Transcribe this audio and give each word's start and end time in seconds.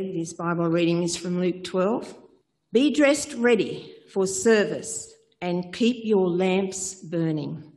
This 0.00 0.32
Bible 0.32 0.68
reading 0.68 1.02
is 1.02 1.16
from 1.16 1.40
Luke 1.40 1.64
12. 1.64 2.14
Be 2.70 2.94
dressed 2.94 3.34
ready 3.34 3.96
for 4.12 4.28
service 4.28 5.12
and 5.40 5.74
keep 5.74 6.04
your 6.04 6.28
lamps 6.28 6.94
burning, 6.94 7.72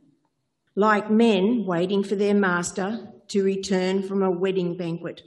like 0.76 1.10
men 1.10 1.66
waiting 1.66 2.04
for 2.04 2.14
their 2.14 2.34
master 2.34 3.08
to 3.26 3.42
return 3.42 4.04
from 4.04 4.22
a 4.22 4.30
wedding 4.30 4.76
banquet, 4.76 5.22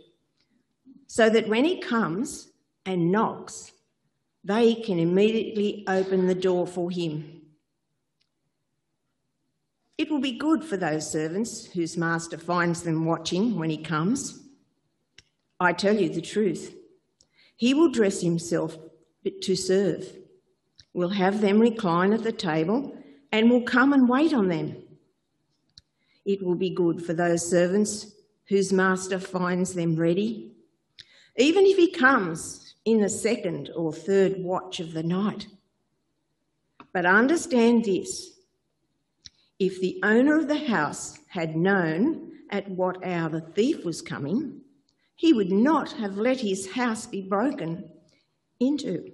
so 1.05 1.29
that 1.29 1.49
when 1.49 1.65
he 1.65 1.81
comes 1.81 2.47
and 2.85 3.11
knocks, 3.11 3.73
they 4.45 4.75
can 4.75 4.97
immediately 4.97 5.83
open 5.89 6.27
the 6.27 6.33
door 6.35 6.65
for 6.65 6.89
him. 6.89 7.41
It 9.97 10.09
will 10.09 10.21
be 10.21 10.37
good 10.37 10.63
for 10.63 10.77
those 10.77 11.11
servants 11.11 11.65
whose 11.65 11.97
master 11.97 12.37
finds 12.37 12.83
them 12.83 13.03
watching 13.03 13.59
when 13.59 13.69
he 13.69 13.79
comes. 13.79 14.39
I 15.59 15.73
tell 15.73 15.97
you 15.97 16.07
the 16.07 16.21
truth. 16.21 16.73
He 17.55 17.73
will 17.73 17.89
dress 17.89 18.21
himself 18.21 18.77
to 19.41 19.55
serve, 19.55 20.11
will 20.93 21.09
have 21.09 21.41
them 21.41 21.59
recline 21.59 22.13
at 22.13 22.23
the 22.23 22.31
table, 22.31 22.97
and 23.31 23.49
will 23.49 23.63
come 23.63 23.93
and 23.93 24.07
wait 24.07 24.33
on 24.33 24.47
them. 24.47 24.77
It 26.25 26.43
will 26.43 26.55
be 26.55 26.69
good 26.69 27.05
for 27.05 27.13
those 27.13 27.47
servants 27.47 28.13
whose 28.47 28.73
master 28.73 29.19
finds 29.19 29.73
them 29.73 29.95
ready, 29.95 30.51
even 31.37 31.65
if 31.65 31.77
he 31.77 31.91
comes 31.91 32.75
in 32.85 33.01
the 33.01 33.09
second 33.09 33.71
or 33.75 33.91
third 33.91 34.37
watch 34.39 34.79
of 34.79 34.93
the 34.93 35.03
night. 35.03 35.47
But 36.93 37.05
understand 37.05 37.85
this 37.85 38.31
if 39.59 39.79
the 39.79 39.99
owner 40.03 40.37
of 40.37 40.47
the 40.47 40.67
house 40.67 41.17
had 41.27 41.55
known 41.55 42.31
at 42.49 42.69
what 42.69 43.05
hour 43.05 43.29
the 43.29 43.41
thief 43.41 43.83
was 43.83 44.01
coming, 44.01 44.61
he 45.15 45.33
would 45.33 45.51
not 45.51 45.93
have 45.93 46.17
let 46.17 46.41
his 46.41 46.71
house 46.73 47.05
be 47.05 47.21
broken 47.21 47.89
into. 48.59 49.11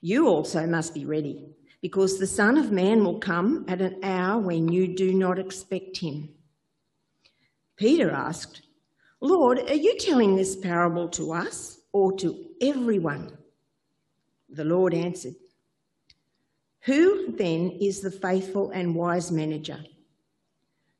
You 0.00 0.28
also 0.28 0.66
must 0.66 0.94
be 0.94 1.04
ready, 1.04 1.54
because 1.82 2.18
the 2.18 2.26
Son 2.26 2.56
of 2.56 2.72
Man 2.72 3.04
will 3.04 3.18
come 3.18 3.66
at 3.68 3.82
an 3.82 4.00
hour 4.02 4.40
when 4.40 4.68
you 4.68 4.94
do 4.94 5.12
not 5.12 5.38
expect 5.38 5.98
him. 5.98 6.30
Peter 7.76 8.10
asked, 8.10 8.62
Lord, 9.20 9.58
are 9.70 9.74
you 9.74 9.98
telling 9.98 10.36
this 10.36 10.56
parable 10.56 11.08
to 11.10 11.32
us 11.32 11.78
or 11.92 12.12
to 12.18 12.46
everyone? 12.62 13.36
The 14.48 14.64
Lord 14.64 14.94
answered, 14.94 15.34
Who 16.80 17.32
then 17.32 17.70
is 17.80 18.00
the 18.00 18.10
faithful 18.10 18.70
and 18.70 18.94
wise 18.94 19.30
manager, 19.30 19.84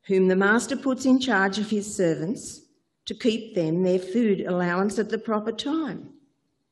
whom 0.03 0.29
the 0.29 0.37
master 0.37 0.77
puts 0.77 1.07
in 1.07 1.19
charge 1.21 1.59
of 1.59 1.71
his 1.71 1.95
servants 1.95 2.63
to 3.11 3.15
keep 3.17 3.57
them 3.57 3.83
their 3.83 3.99
food 3.99 4.43
allowance 4.43 4.97
at 5.01 5.09
the 5.09 5.19
proper 5.19 5.51
time? 5.51 6.11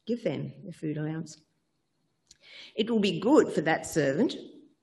Give 0.06 0.22
them 0.22 0.52
their 0.62 0.72
food 0.72 0.96
allowance. 0.96 1.36
It 2.76 2.88
will 2.88 3.00
be 3.00 3.18
good 3.18 3.48
for 3.48 3.60
that 3.62 3.84
servant 3.84 4.36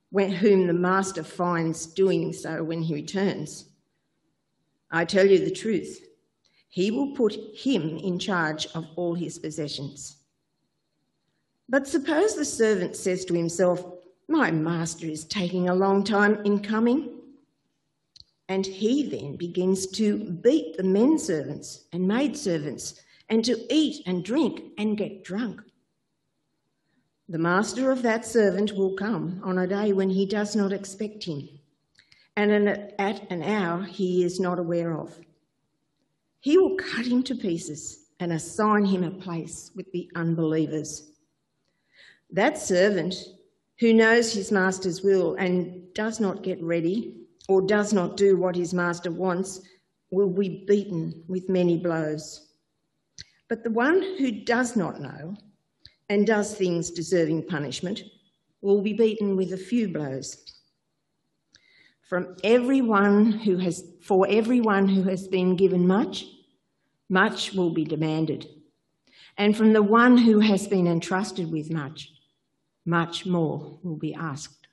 when, 0.09 0.31
whom 0.31 0.67
the 0.67 0.73
master 0.73 1.23
finds 1.23 1.85
doing 1.85 2.33
so 2.33 2.61
when 2.61 2.81
he 2.81 2.93
returns. 2.93 3.69
I 4.91 5.05
tell 5.05 5.25
you 5.25 5.45
the 5.45 5.49
truth, 5.49 6.05
he 6.67 6.91
will 6.91 7.15
put 7.15 7.37
him 7.55 7.99
in 7.99 8.19
charge 8.19 8.67
of 8.75 8.85
all 8.97 9.15
his 9.15 9.39
possessions. 9.39 10.17
But 11.69 11.87
suppose 11.87 12.35
the 12.35 12.43
servant 12.43 12.97
says 12.97 13.23
to 13.25 13.33
himself, 13.33 13.81
My 14.27 14.51
master 14.51 15.07
is 15.07 15.23
taking 15.23 15.69
a 15.69 15.75
long 15.75 16.03
time 16.03 16.43
in 16.43 16.59
coming. 16.59 17.14
And 18.47 18.65
he 18.65 19.09
then 19.09 19.37
begins 19.37 19.87
to 19.87 20.19
beat 20.19 20.77
the 20.77 20.83
men 20.83 21.17
servants 21.17 21.85
and 21.91 22.07
maid 22.07 22.37
servants 22.37 23.01
and 23.29 23.43
to 23.45 23.73
eat 23.73 24.03
and 24.05 24.23
drink 24.23 24.61
and 24.77 24.97
get 24.97 25.23
drunk. 25.23 25.61
The 27.27 27.39
master 27.39 27.91
of 27.91 28.03
that 28.03 28.23
servant 28.23 28.73
will 28.73 28.93
come 28.95 29.41
on 29.43 29.57
a 29.57 29.65
day 29.65 29.93
when 29.93 30.11
he 30.11 30.27
does 30.27 30.55
not 30.55 30.71
expect 30.71 31.23
him, 31.23 31.49
and 32.35 32.51
at 32.99 33.31
an 33.31 33.41
hour 33.41 33.81
he 33.81 34.23
is 34.23 34.39
not 34.39 34.59
aware 34.59 34.95
of. 34.95 35.19
He 36.39 36.59
will 36.59 36.75
cut 36.75 37.07
him 37.07 37.23
to 37.23 37.33
pieces 37.33 38.05
and 38.19 38.31
assign 38.31 38.85
him 38.85 39.03
a 39.03 39.09
place 39.09 39.71
with 39.75 39.91
the 39.91 40.07
unbelievers. 40.13 41.09
That 42.29 42.59
servant 42.59 43.15
who 43.79 43.91
knows 43.91 44.31
his 44.31 44.51
master's 44.51 45.01
will 45.01 45.33
and 45.35 45.91
does 45.95 46.19
not 46.19 46.43
get 46.43 46.61
ready 46.61 47.24
or 47.47 47.61
does 47.61 47.93
not 47.93 48.17
do 48.17 48.37
what 48.37 48.55
his 48.55 48.73
master 48.73 49.11
wants 49.11 49.61
will 50.11 50.29
be 50.29 50.65
beaten 50.67 51.23
with 51.27 51.49
many 51.49 51.77
blows. 51.77 52.53
But 53.47 53.63
the 53.63 53.71
one 53.71 54.01
who 54.17 54.31
does 54.31 54.75
not 54.75 55.01
know 55.01 55.35
and 56.09 56.25
does 56.25 56.55
things 56.55 56.91
deserving 56.91 57.47
punishment 57.47 58.01
will 58.61 58.81
be 58.81 58.93
beaten 58.93 59.35
with 59.35 59.53
a 59.53 59.57
few 59.57 59.87
blows. 59.87 60.37
From 62.01 62.35
everyone 62.43 63.31
who 63.31 63.57
has, 63.57 63.83
for 64.01 64.27
everyone 64.29 64.87
who 64.87 65.03
has 65.03 65.27
been 65.27 65.55
given 65.55 65.87
much, 65.87 66.25
much 67.09 67.53
will 67.53 67.71
be 67.71 67.83
demanded. 67.83 68.47
And 69.37 69.55
from 69.55 69.73
the 69.73 69.83
one 69.83 70.17
who 70.17 70.39
has 70.39 70.67
been 70.67 70.87
entrusted 70.87 71.51
with 71.51 71.71
much, 71.71 72.11
much 72.85 73.25
more 73.25 73.79
will 73.83 73.97
be 73.97 74.13
asked. 74.13 74.64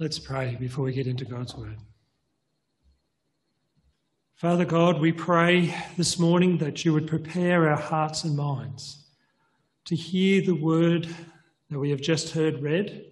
Let's 0.00 0.18
pray 0.18 0.56
before 0.58 0.86
we 0.86 0.94
get 0.94 1.06
into 1.06 1.26
God's 1.26 1.54
word. 1.54 1.76
Father 4.34 4.64
God, 4.64 4.98
we 4.98 5.12
pray 5.12 5.74
this 5.98 6.18
morning 6.18 6.56
that 6.56 6.86
you 6.86 6.94
would 6.94 7.06
prepare 7.06 7.68
our 7.68 7.76
hearts 7.76 8.24
and 8.24 8.34
minds 8.34 9.04
to 9.84 9.94
hear 9.94 10.40
the 10.40 10.54
word 10.54 11.06
that 11.68 11.78
we 11.78 11.90
have 11.90 12.00
just 12.00 12.30
heard 12.30 12.62
read, 12.62 13.10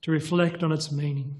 to 0.00 0.10
reflect 0.10 0.62
on 0.62 0.72
its 0.72 0.90
meaning. 0.90 1.38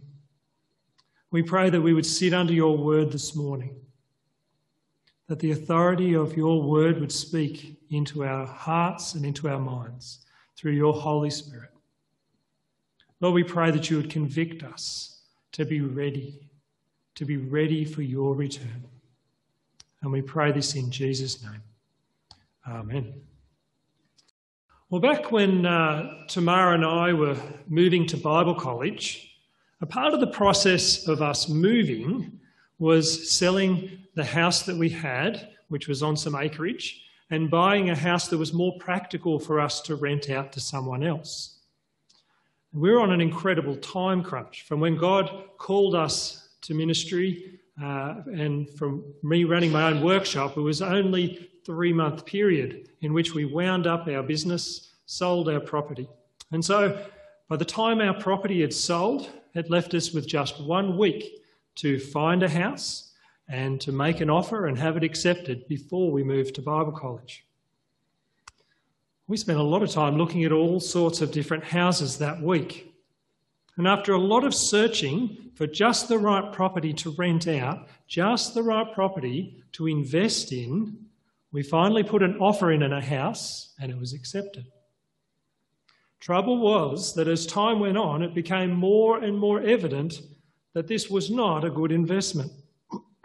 We 1.30 1.42
pray 1.42 1.70
that 1.70 1.80
we 1.80 1.94
would 1.94 2.04
sit 2.04 2.34
under 2.34 2.52
your 2.52 2.76
word 2.76 3.10
this 3.10 3.34
morning, 3.34 3.76
that 5.28 5.38
the 5.38 5.52
authority 5.52 6.12
of 6.12 6.36
your 6.36 6.62
word 6.62 7.00
would 7.00 7.10
speak 7.10 7.78
into 7.88 8.22
our 8.22 8.44
hearts 8.44 9.14
and 9.14 9.24
into 9.24 9.48
our 9.48 9.58
minds 9.58 10.26
through 10.58 10.72
your 10.72 10.92
Holy 10.92 11.30
Spirit. 11.30 11.73
Lord, 13.24 13.36
we 13.36 13.42
pray 13.42 13.70
that 13.70 13.88
you 13.88 13.96
would 13.96 14.10
convict 14.10 14.62
us 14.62 15.20
to 15.52 15.64
be 15.64 15.80
ready, 15.80 16.46
to 17.14 17.24
be 17.24 17.38
ready 17.38 17.82
for 17.86 18.02
your 18.02 18.34
return. 18.34 18.84
And 20.02 20.12
we 20.12 20.20
pray 20.20 20.52
this 20.52 20.74
in 20.74 20.90
Jesus' 20.90 21.42
name. 21.42 21.62
Amen. 22.68 23.14
Well, 24.90 25.00
back 25.00 25.32
when 25.32 25.64
uh, 25.64 26.26
Tamara 26.28 26.74
and 26.74 26.84
I 26.84 27.14
were 27.14 27.38
moving 27.66 28.06
to 28.08 28.18
Bible 28.18 28.56
college, 28.56 29.34
a 29.80 29.86
part 29.86 30.12
of 30.12 30.20
the 30.20 30.26
process 30.26 31.08
of 31.08 31.22
us 31.22 31.48
moving 31.48 32.38
was 32.78 33.32
selling 33.32 34.00
the 34.16 34.24
house 34.24 34.64
that 34.64 34.76
we 34.76 34.90
had, 34.90 35.48
which 35.68 35.88
was 35.88 36.02
on 36.02 36.18
some 36.18 36.36
acreage, 36.36 37.06
and 37.30 37.50
buying 37.50 37.88
a 37.88 37.96
house 37.96 38.28
that 38.28 38.36
was 38.36 38.52
more 38.52 38.76
practical 38.78 39.38
for 39.38 39.60
us 39.60 39.80
to 39.80 39.96
rent 39.96 40.28
out 40.28 40.52
to 40.52 40.60
someone 40.60 41.02
else. 41.02 41.53
We 42.74 42.90
were 42.90 43.00
on 43.00 43.12
an 43.12 43.20
incredible 43.20 43.76
time 43.76 44.20
crunch 44.20 44.62
from 44.62 44.80
when 44.80 44.96
God 44.96 45.44
called 45.58 45.94
us 45.94 46.48
to 46.62 46.74
ministry 46.74 47.60
uh, 47.80 48.16
and 48.26 48.68
from 48.70 49.04
me 49.22 49.44
running 49.44 49.70
my 49.70 49.90
own 49.90 50.02
workshop, 50.02 50.56
it 50.56 50.60
was 50.60 50.82
only 50.82 51.50
three 51.64 51.92
month 51.92 52.26
period 52.26 52.88
in 53.02 53.12
which 53.12 53.32
we 53.32 53.44
wound 53.44 53.86
up 53.86 54.08
our 54.08 54.24
business, 54.24 54.92
sold 55.06 55.48
our 55.48 55.60
property. 55.60 56.08
And 56.50 56.64
so 56.64 57.00
by 57.48 57.56
the 57.56 57.64
time 57.64 58.00
our 58.00 58.14
property 58.14 58.62
had 58.62 58.74
sold, 58.74 59.30
it 59.54 59.70
left 59.70 59.94
us 59.94 60.12
with 60.12 60.26
just 60.26 60.60
one 60.60 60.98
week 60.98 61.44
to 61.76 62.00
find 62.00 62.42
a 62.42 62.48
house 62.48 63.12
and 63.48 63.80
to 63.82 63.92
make 63.92 64.20
an 64.20 64.30
offer 64.30 64.66
and 64.66 64.76
have 64.76 64.96
it 64.96 65.04
accepted 65.04 65.68
before 65.68 66.10
we 66.10 66.24
moved 66.24 66.56
to 66.56 66.62
Bible 66.62 66.90
college. 66.90 67.44
We 69.26 69.36
spent 69.38 69.58
a 69.58 69.62
lot 69.62 69.82
of 69.82 69.90
time 69.90 70.18
looking 70.18 70.44
at 70.44 70.52
all 70.52 70.80
sorts 70.80 71.22
of 71.22 71.32
different 71.32 71.64
houses 71.64 72.18
that 72.18 72.42
week. 72.42 72.94
And 73.76 73.88
after 73.88 74.12
a 74.12 74.20
lot 74.20 74.44
of 74.44 74.54
searching 74.54 75.50
for 75.54 75.66
just 75.66 76.08
the 76.08 76.18
right 76.18 76.52
property 76.52 76.92
to 76.94 77.10
rent 77.10 77.48
out, 77.48 77.88
just 78.06 78.54
the 78.54 78.62
right 78.62 78.92
property 78.92 79.62
to 79.72 79.86
invest 79.86 80.52
in, 80.52 80.98
we 81.52 81.62
finally 81.62 82.02
put 82.02 82.22
an 82.22 82.36
offer 82.38 82.72
in 82.72 82.82
in 82.82 82.92
a 82.92 83.00
house 83.00 83.74
and 83.80 83.90
it 83.90 83.98
was 83.98 84.12
accepted. 84.12 84.66
Trouble 86.20 86.58
was 86.58 87.14
that 87.14 87.28
as 87.28 87.46
time 87.46 87.80
went 87.80 87.98
on, 87.98 88.22
it 88.22 88.34
became 88.34 88.72
more 88.72 89.22
and 89.22 89.38
more 89.38 89.60
evident 89.62 90.20
that 90.74 90.86
this 90.86 91.08
was 91.08 91.30
not 91.30 91.64
a 91.64 91.70
good 91.70 91.92
investment. 91.92 92.50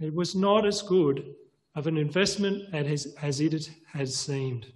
it 0.00 0.14
was 0.14 0.34
not 0.34 0.66
as 0.66 0.82
good 0.82 1.34
of 1.74 1.86
an 1.86 1.96
investment 1.96 2.72
as, 2.74 3.14
as 3.22 3.40
it 3.40 3.70
had 3.92 4.08
seemed. 4.08 4.72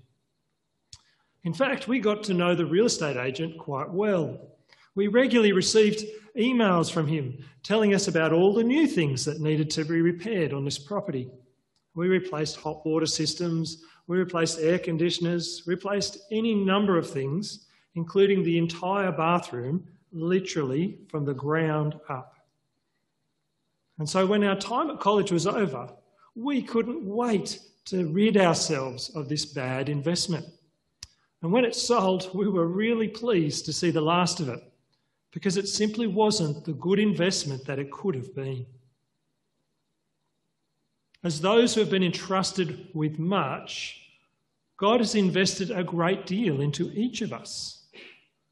In 1.46 1.54
fact, 1.54 1.86
we 1.86 2.00
got 2.00 2.24
to 2.24 2.34
know 2.34 2.56
the 2.56 2.66
real 2.66 2.86
estate 2.86 3.16
agent 3.16 3.56
quite 3.56 3.88
well. 3.88 4.36
We 4.96 5.06
regularly 5.06 5.52
received 5.52 6.04
emails 6.36 6.90
from 6.90 7.06
him 7.06 7.38
telling 7.62 7.94
us 7.94 8.08
about 8.08 8.32
all 8.32 8.52
the 8.52 8.64
new 8.64 8.88
things 8.88 9.24
that 9.26 9.40
needed 9.40 9.70
to 9.70 9.84
be 9.84 10.00
repaired 10.00 10.52
on 10.52 10.64
this 10.64 10.76
property. 10.76 11.30
We 11.94 12.08
replaced 12.08 12.56
hot 12.56 12.84
water 12.84 13.06
systems, 13.06 13.84
we 14.08 14.18
replaced 14.18 14.58
air 14.58 14.80
conditioners, 14.80 15.62
replaced 15.66 16.18
any 16.32 16.52
number 16.52 16.98
of 16.98 17.08
things, 17.08 17.66
including 17.94 18.42
the 18.42 18.58
entire 18.58 19.12
bathroom, 19.12 19.86
literally 20.10 20.98
from 21.06 21.24
the 21.24 21.34
ground 21.34 21.94
up. 22.08 22.34
And 24.00 24.10
so 24.10 24.26
when 24.26 24.42
our 24.42 24.56
time 24.56 24.90
at 24.90 24.98
college 24.98 25.30
was 25.30 25.46
over, 25.46 25.90
we 26.34 26.60
couldn't 26.60 27.06
wait 27.06 27.60
to 27.84 28.08
rid 28.08 28.36
ourselves 28.36 29.10
of 29.10 29.28
this 29.28 29.44
bad 29.44 29.88
investment. 29.88 30.44
And 31.42 31.52
when 31.52 31.64
it 31.64 31.74
sold, 31.74 32.30
we 32.34 32.48
were 32.48 32.66
really 32.66 33.08
pleased 33.08 33.66
to 33.66 33.72
see 33.72 33.90
the 33.90 34.00
last 34.00 34.40
of 34.40 34.48
it 34.48 34.60
because 35.32 35.56
it 35.56 35.68
simply 35.68 36.06
wasn't 36.06 36.64
the 36.64 36.72
good 36.72 36.98
investment 36.98 37.64
that 37.66 37.78
it 37.78 37.90
could 37.90 38.14
have 38.14 38.34
been. 38.34 38.64
As 41.22 41.40
those 41.40 41.74
who 41.74 41.80
have 41.80 41.90
been 41.90 42.02
entrusted 42.02 42.88
with 42.94 43.18
much, 43.18 44.00
God 44.76 45.00
has 45.00 45.14
invested 45.14 45.70
a 45.70 45.84
great 45.84 46.26
deal 46.26 46.60
into 46.60 46.90
each 46.92 47.20
of 47.20 47.32
us. 47.32 47.84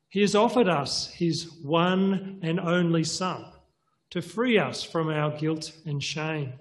He 0.09 0.21
has 0.21 0.35
offered 0.35 0.69
us 0.69 1.13
His 1.13 1.51
one 1.63 2.39
and 2.43 2.61
only 2.61 3.05
Son 3.05 3.45
to 4.11 4.23
free 4.23 4.59
us 4.59 4.83
from 4.83 5.09
our 5.09 5.37
guilt 5.37 5.73
and 5.87 6.03
shame. 6.03 6.53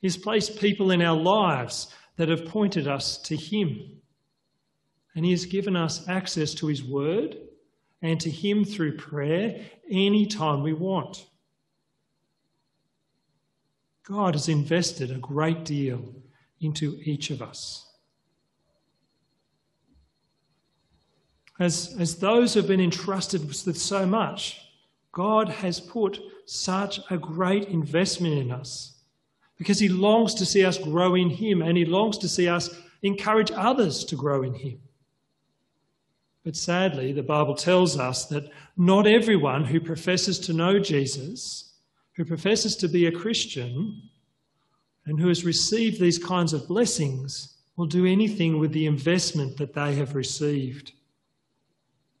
He's 0.00 0.16
placed 0.16 0.60
people 0.60 0.90
in 0.90 1.02
our 1.02 1.16
lives 1.16 1.88
that 2.16 2.28
have 2.28 2.44
pointed 2.44 2.86
us 2.86 3.18
to 3.22 3.36
Him. 3.36 4.00
And 5.14 5.24
He 5.24 5.30
has 5.30 5.46
given 5.46 5.76
us 5.76 6.08
access 6.08 6.54
to 6.54 6.66
His 6.66 6.82
Word 6.82 7.36
and 8.02 8.20
to 8.20 8.30
Him 8.30 8.64
through 8.64 8.96
prayer 8.96 9.60
anytime 9.90 10.62
we 10.62 10.72
want. 10.72 11.26
God 14.04 14.34
has 14.34 14.48
invested 14.48 15.10
a 15.10 15.18
great 15.18 15.64
deal 15.64 16.14
into 16.60 17.00
each 17.04 17.30
of 17.30 17.40
us. 17.40 17.90
As, 21.58 21.94
as 21.98 22.16
those 22.16 22.52
who 22.52 22.60
have 22.60 22.68
been 22.68 22.80
entrusted 22.80 23.46
with 23.46 23.78
so 23.78 24.04
much, 24.04 24.60
God 25.12 25.48
has 25.48 25.80
put 25.80 26.20
such 26.46 27.00
a 27.10 27.16
great 27.16 27.68
investment 27.68 28.34
in 28.34 28.50
us 28.50 28.94
because 29.56 29.78
He 29.78 29.88
longs 29.88 30.34
to 30.34 30.44
see 30.44 30.64
us 30.64 30.76
grow 30.76 31.14
in 31.14 31.30
Him 31.30 31.62
and 31.62 31.78
He 31.78 31.84
longs 31.84 32.18
to 32.18 32.28
see 32.28 32.48
us 32.48 32.70
encourage 33.02 33.52
others 33.52 34.04
to 34.06 34.16
grow 34.16 34.42
in 34.42 34.54
Him. 34.54 34.80
But 36.44 36.56
sadly, 36.56 37.12
the 37.12 37.22
Bible 37.22 37.54
tells 37.54 37.98
us 37.98 38.26
that 38.26 38.50
not 38.76 39.06
everyone 39.06 39.64
who 39.64 39.80
professes 39.80 40.38
to 40.40 40.52
know 40.52 40.78
Jesus, 40.78 41.72
who 42.16 42.24
professes 42.24 42.76
to 42.76 42.88
be 42.88 43.06
a 43.06 43.12
Christian, 43.12 44.10
and 45.06 45.18
who 45.18 45.28
has 45.28 45.44
received 45.44 46.00
these 46.00 46.18
kinds 46.18 46.52
of 46.52 46.68
blessings 46.68 47.54
will 47.76 47.86
do 47.86 48.06
anything 48.06 48.58
with 48.58 48.72
the 48.72 48.86
investment 48.86 49.56
that 49.56 49.74
they 49.74 49.94
have 49.94 50.14
received. 50.14 50.92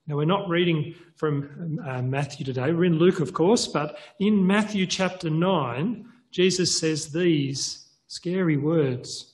Now, 0.06 0.16
we're 0.16 0.24
not 0.24 0.48
reading 0.48 0.94
from 1.16 1.78
uh, 1.86 2.02
Matthew 2.02 2.44
today, 2.44 2.72
we're 2.72 2.84
in 2.86 2.98
Luke, 2.98 3.20
of 3.20 3.32
course, 3.32 3.66
but 3.66 3.98
in 4.18 4.46
Matthew 4.46 4.86
chapter 4.86 5.30
9, 5.30 6.06
Jesus 6.30 6.78
says 6.78 7.12
these 7.12 7.88
scary 8.08 8.56
words 8.56 9.33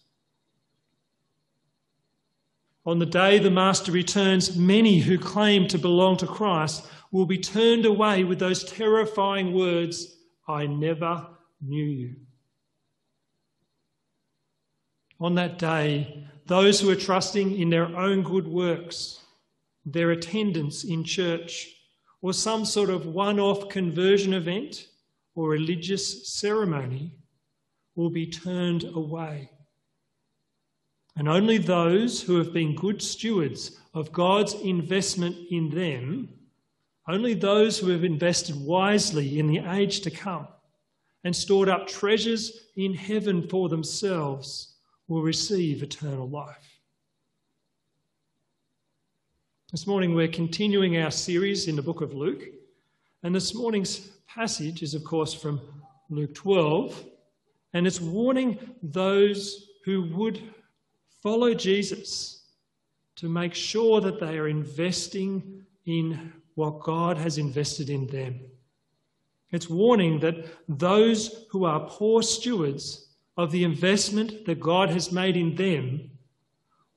On 2.85 2.97
the 2.97 3.05
day 3.05 3.37
the 3.37 3.51
Master 3.51 3.91
returns, 3.91 4.55
many 4.57 4.99
who 4.99 5.17
claim 5.17 5.67
to 5.67 5.77
belong 5.77 6.17
to 6.17 6.27
Christ 6.27 6.87
will 7.11 7.25
be 7.25 7.37
turned 7.37 7.85
away 7.85 8.23
with 8.23 8.39
those 8.39 8.63
terrifying 8.63 9.53
words, 9.53 10.17
I 10.47 10.65
never 10.65 11.27
knew 11.61 11.83
you. 11.83 12.15
On 15.19 15.35
that 15.35 15.59
day, 15.59 16.27
those 16.47 16.79
who 16.79 16.89
are 16.89 16.95
trusting 16.95 17.59
in 17.59 17.69
their 17.69 17.95
own 17.95 18.23
good 18.23 18.47
works 18.47 19.19
their 19.85 20.11
attendance 20.11 20.83
in 20.83 21.03
church, 21.03 21.75
or 22.21 22.33
some 22.33 22.65
sort 22.65 22.89
of 22.89 23.07
one 23.07 23.39
off 23.39 23.69
conversion 23.69 24.33
event 24.33 24.87
or 25.33 25.49
religious 25.49 26.31
ceremony 26.33 27.15
will 27.95 28.09
be 28.09 28.27
turned 28.27 28.83
away. 28.83 29.49
And 31.15 31.27
only 31.27 31.57
those 31.57 32.21
who 32.21 32.37
have 32.37 32.53
been 32.53 32.75
good 32.75 33.01
stewards 33.01 33.79
of 33.93 34.11
God's 34.11 34.53
investment 34.53 35.35
in 35.49 35.69
them, 35.69 36.29
only 37.07 37.33
those 37.33 37.77
who 37.77 37.89
have 37.89 38.03
invested 38.03 38.55
wisely 38.55 39.39
in 39.39 39.47
the 39.47 39.59
age 39.59 40.01
to 40.01 40.11
come 40.11 40.47
and 41.23 41.35
stored 41.35 41.69
up 41.69 41.87
treasures 41.87 42.65
in 42.75 42.93
heaven 42.93 43.47
for 43.47 43.69
themselves, 43.69 44.75
will 45.07 45.21
receive 45.21 45.83
eternal 45.83 46.29
life. 46.29 46.79
This 49.71 49.85
morning 49.85 50.15
we're 50.15 50.29
continuing 50.29 50.97
our 50.97 51.11
series 51.11 51.67
in 51.67 51.75
the 51.75 51.81
book 51.81 52.01
of 52.01 52.13
Luke, 52.13 52.43
and 53.23 53.35
this 53.35 53.53
morning's 53.53 54.09
passage 54.25 54.81
is, 54.81 54.93
of 54.93 55.03
course, 55.03 55.33
from 55.33 55.61
Luke 56.09 56.33
12, 56.33 57.05
and 57.73 57.85
it's 57.85 58.01
warning 58.01 58.57
those 58.81 59.67
who 59.85 60.09
would 60.13 60.41
follow 61.21 61.53
Jesus 61.53 62.43
to 63.15 63.29
make 63.29 63.53
sure 63.53 64.01
that 64.01 64.19
they 64.19 64.37
are 64.37 64.47
investing 64.47 65.63
in 65.85 66.33
what 66.55 66.81
God 66.81 67.17
has 67.17 67.37
invested 67.37 67.89
in 67.89 68.07
them. 68.07 68.39
It's 69.51 69.69
warning 69.69 70.19
that 70.21 70.45
those 70.67 71.45
who 71.49 71.65
are 71.65 71.87
poor 71.89 72.23
stewards 72.23 73.07
of 73.37 73.51
the 73.51 73.63
investment 73.63 74.45
that 74.45 74.59
God 74.59 74.89
has 74.89 75.11
made 75.11 75.37
in 75.37 75.55
them 75.55 76.11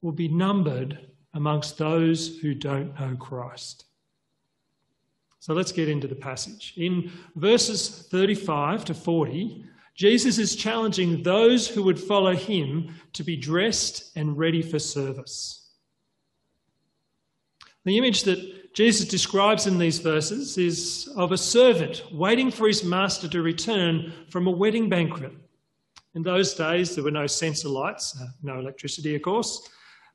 will 0.03 0.13
be 0.13 0.29
numbered 0.29 0.99
amongst 1.35 1.79
those 1.79 2.39
who 2.39 2.55
don't 2.55 2.99
know 2.99 3.17
Christ. 3.17 3.87
So 5.41 5.53
let's 5.53 5.73
get 5.73 5.89
into 5.89 6.09
the 6.09 6.15
passage. 6.15 6.75
In 6.77 7.13
verses 7.35 8.07
35 8.11 8.85
to 8.87 8.95
40, 8.95 9.65
Jesus 9.95 10.39
is 10.39 10.57
challenging 10.57 11.23
those 11.23 11.69
who 11.69 11.83
would 11.85 12.01
follow 12.01 12.35
him 12.35 12.95
to 13.13 13.23
be 13.23 13.37
dressed 13.37 14.11
and 14.17 14.37
ready 14.37 14.61
for 14.61 14.79
service. 14.79 15.71
The 17.85 17.97
image 17.97 18.25
that 18.25 18.75
Jesus 18.75 19.07
describes 19.07 19.69
in 19.69 19.79
these 19.79 20.01
verses 20.01 20.59
is 20.59 21.09
of 21.17 21.31
a 21.31 21.39
servant 21.39 22.03
waiting 22.11 22.51
for 22.51 22.67
his 22.67 22.83
master 22.83 23.29
to 23.29 23.43
return 23.43 24.13
from 24.31 24.49
a 24.49 24.51
wedding 24.51 24.89
banquet. 24.89 25.33
In 26.15 26.23
those 26.23 26.55
days, 26.55 26.95
there 26.95 27.05
were 27.05 27.11
no 27.13 27.29
sensor 27.29 27.69
lights, 27.69 28.21
uh, 28.21 28.27
no 28.43 28.59
electricity, 28.59 29.15
of 29.15 29.23
course. 29.23 29.69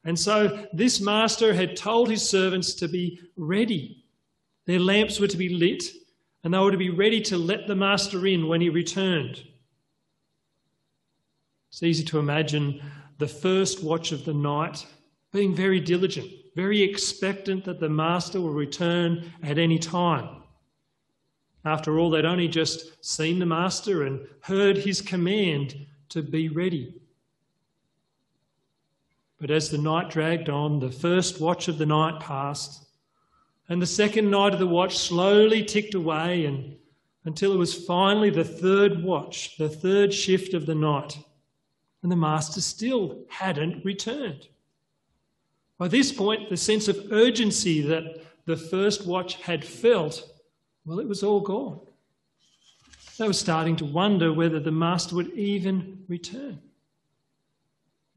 And 0.04 0.18
so 0.18 0.66
this 0.74 1.00
master 1.00 1.54
had 1.54 1.78
told 1.78 2.10
his 2.10 2.28
servants 2.28 2.74
to 2.76 2.88
be 2.88 3.20
ready. 3.38 4.04
Their 4.66 4.80
lamps 4.80 5.20
were 5.20 5.28
to 5.28 5.38
be 5.38 5.50
lit, 5.50 5.84
and 6.44 6.54
they 6.54 6.58
were 6.58 6.72
to 6.72 6.78
be 6.78 6.90
ready 6.90 7.22
to 7.22 7.38
let 7.38 7.68
the 7.68 7.76
master 7.76 8.26
in 8.28 8.48
when 8.48 8.62
he 8.62 8.70
returned. 8.70 9.44
It's 11.70 11.84
easy 11.84 12.04
to 12.06 12.20
imagine 12.20 12.82
the 13.20 13.28
first 13.28 13.84
watch 13.84 14.12
of 14.12 14.26
the 14.26 14.34
night 14.34 14.86
being 15.32 15.56
very 15.56 15.80
diligent, 15.80 16.30
very 16.56 16.82
expectant 16.82 17.64
that 17.66 17.80
the 17.80 17.90
master 17.90 18.42
will 18.42 18.54
return 18.54 19.32
at 19.44 19.58
any 19.60 19.78
time. 19.78 20.42
After 21.66 22.00
all, 22.00 22.10
they'd 22.10 22.26
only 22.26 22.48
just 22.48 23.06
seen 23.06 23.38
the 23.38 23.46
master 23.46 24.04
and 24.04 24.28
heard 24.42 24.78
his 24.78 25.02
command 25.02 25.76
to 26.10 26.24
be 26.24 26.50
ready. 26.50 26.96
But 29.40 29.52
as 29.52 29.70
the 29.70 29.78
night 29.78 30.10
dragged 30.10 30.50
on, 30.50 30.80
the 30.80 30.92
first 30.92 31.40
watch 31.40 31.68
of 31.68 31.78
the 31.78 31.86
night 31.86 32.20
passed, 32.20 32.88
and 33.68 33.82
the 33.82 33.86
second 33.86 34.32
night 34.32 34.54
of 34.54 34.60
the 34.60 34.68
watch 34.68 34.98
slowly 34.98 35.64
ticked 35.64 35.94
away 35.94 36.46
and, 36.46 36.76
until 37.26 37.54
it 37.54 37.58
was 37.58 37.86
finally 37.86 38.32
the 38.32 38.44
third 38.44 39.04
watch, 39.04 39.58
the 39.58 39.70
third 39.70 40.14
shift 40.14 40.54
of 40.54 40.66
the 40.66 40.76
night, 40.76 41.20
and 42.02 42.12
the 42.12 42.16
master 42.16 42.62
still 42.62 43.24
hadn't 43.30 43.84
returned. 43.84 44.48
By 45.78 45.88
this 45.88 46.12
point, 46.12 46.50
the 46.50 46.58
sense 46.58 46.88
of 46.88 47.12
urgency 47.12 47.82
that 47.82 48.26
the 48.46 48.58
first 48.58 49.06
watch 49.06 49.36
had 49.36 49.64
felt, 49.64 50.24
well, 50.86 51.00
it 51.00 51.08
was 51.08 51.24
all 51.24 51.42
gone. 51.42 51.80
They 53.18 53.28
were 53.28 53.34
starting 53.34 53.76
to 53.78 53.86
wonder 53.86 54.34
whether 54.34 54.60
the 54.60 54.72
master 54.72 55.16
would 55.16 55.32
even 55.34 56.04
return. 56.08 56.60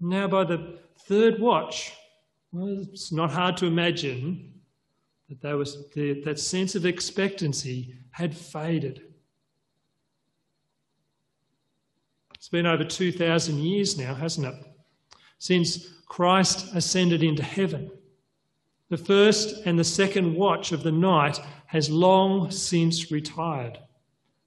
Now, 0.00 0.28
by 0.28 0.44
the 0.44 0.78
third 1.06 1.40
watch, 1.40 1.92
well, 2.52 2.86
it's 2.92 3.12
not 3.12 3.30
hard 3.30 3.56
to 3.58 3.66
imagine 3.66 4.52
that 5.28 5.40
that, 6.24 6.38
sense 6.38 6.74
of 6.74 6.84
expectancy 6.84 7.94
had 8.10 8.36
faded. 8.36 9.02
It's 12.42 12.49
been 12.49 12.66
over 12.66 12.82
2,000 12.82 13.61
years 13.61 13.96
now, 13.96 14.16
hasn't 14.16 14.49
it? 14.49 14.54
Since 15.38 15.87
Christ 16.06 16.75
ascended 16.75 17.22
into 17.22 17.44
heaven. 17.44 17.88
The 18.88 18.96
first 18.96 19.64
and 19.64 19.78
the 19.78 19.84
second 19.84 20.34
watch 20.34 20.72
of 20.72 20.82
the 20.82 20.90
night 20.90 21.38
has 21.66 21.88
long 21.88 22.50
since 22.50 23.12
retired, 23.12 23.78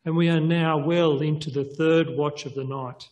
and 0.03 0.13
we 0.13 0.27
are 0.27 0.41
now 0.41 0.77
well 0.77 1.21
into 1.21 1.49
the 1.49 1.63
third 1.63 2.09
watch 2.09 2.45
of 2.45 2.53
the 2.53 2.65
night. 2.65 3.07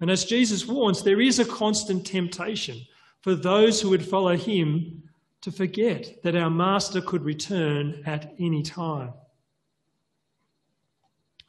And 0.00 0.12
as 0.12 0.24
Jesus 0.24 0.64
warns, 0.68 1.02
there 1.02 1.20
is 1.20 1.40
a 1.40 1.44
constant 1.44 2.06
temptation 2.06 2.80
for 3.20 3.34
those 3.34 3.80
who 3.80 3.90
would 3.90 4.06
follow 4.06 4.36
him 4.36 5.02
to 5.40 5.50
forget 5.50 6.22
that 6.22 6.36
our 6.36 6.50
Master 6.50 7.00
could 7.00 7.24
return 7.24 8.04
at 8.06 8.32
any 8.38 8.62
time. 8.62 9.12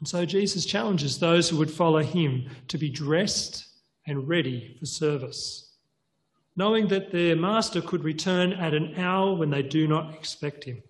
And 0.01 0.07
so 0.07 0.25
Jesus 0.25 0.65
challenges 0.65 1.19
those 1.19 1.47
who 1.47 1.57
would 1.57 1.69
follow 1.69 2.01
him 2.01 2.49
to 2.69 2.79
be 2.79 2.89
dressed 2.89 3.67
and 4.07 4.27
ready 4.27 4.75
for 4.79 4.87
service, 4.87 5.75
knowing 6.55 6.87
that 6.87 7.11
their 7.11 7.35
Master 7.35 7.81
could 7.81 8.03
return 8.03 8.51
at 8.53 8.73
an 8.73 8.95
hour 8.95 9.35
when 9.35 9.51
they 9.51 9.61
do 9.61 9.87
not 9.87 10.15
expect 10.15 10.63
him. 10.63 10.81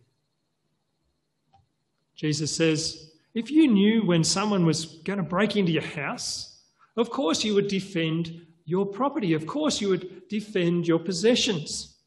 Jesus 2.15 2.56
says, 2.56 3.12
If 3.34 3.51
you 3.51 3.68
knew 3.68 4.06
when 4.06 4.24
someone 4.24 4.65
was 4.65 4.86
going 4.86 5.18
to 5.18 5.24
break 5.24 5.58
into 5.58 5.74
your 5.74 5.84
house, 5.84 6.62
of 6.96 7.10
course, 7.10 7.44
you 7.44 7.53
would 7.53 7.68
defend 7.68 8.46
your 8.63 8.86
property. 8.86 9.34
Of 9.34 9.46
course, 9.46 9.82
you 9.82 9.89
would 9.89 10.30
defend 10.30 10.88
your 10.88 11.00
possessions. 11.00 11.98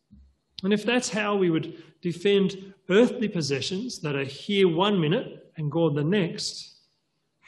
And 0.62 0.72
if 0.72 0.86
that's 0.86 1.10
how 1.10 1.36
we 1.36 1.50
would 1.50 1.82
defend 2.00 2.72
earthly 2.88 3.28
possessions 3.28 3.98
that 4.00 4.16
are 4.16 4.24
here 4.24 4.68
one 4.68 4.98
minute 4.98 5.52
and 5.58 5.70
gone 5.70 5.94
the 5.94 6.02
next, 6.02 6.73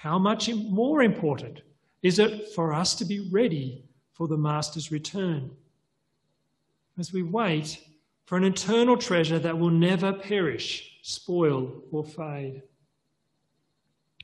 how 0.06 0.18
much 0.20 0.48
more 0.54 1.02
important 1.02 1.62
is 2.02 2.20
it 2.20 2.48
for 2.54 2.72
us 2.72 2.94
to 2.94 3.04
be 3.04 3.28
ready 3.30 3.84
for 4.12 4.28
the 4.28 4.36
Master's 4.36 4.92
return? 4.92 5.50
As 6.96 7.12
we 7.12 7.24
wait 7.24 7.82
for 8.24 8.38
an 8.38 8.44
eternal 8.44 8.96
treasure 8.96 9.40
that 9.40 9.58
will 9.58 9.70
never 9.70 10.12
perish, 10.12 10.98
spoil, 11.02 11.82
or 11.90 12.04
fade. 12.04 12.62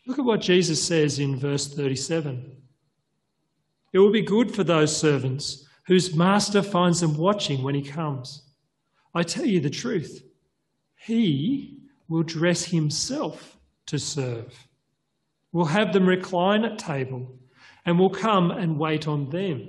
Look 0.07 0.21
at 0.21 0.25
what 0.25 0.41
Jesus 0.41 0.85
says 0.85 1.19
in 1.19 1.37
verse 1.37 1.75
37. 1.75 2.57
It 3.93 3.99
will 3.99 4.13
be 4.13 4.23
good 4.23 4.55
for 4.55 4.63
those 4.63 4.97
servants 4.97 5.67
whose 5.87 6.15
master 6.15 6.63
finds 6.63 7.01
them 7.01 7.17
watching 7.17 7.65
when 7.65 7.75
he 7.75 7.83
comes. 7.83 8.43
I 9.15 9.25
tell 9.25 9.45
you 9.45 9.59
the 9.59 9.69
truth, 9.69 10.23
he 10.95 11.79
will 12.09 12.23
dress 12.23 12.65
himself 12.65 13.57
to 13.87 13.99
serve, 13.99 14.55
will 15.53 15.67
have 15.67 15.93
them 15.93 16.07
recline 16.07 16.65
at 16.65 16.79
table, 16.79 17.31
and 17.85 17.99
we'll 17.99 18.11
come 18.11 18.51
and 18.51 18.79
wait 18.79 19.07
on 19.07 19.31
them. 19.31 19.69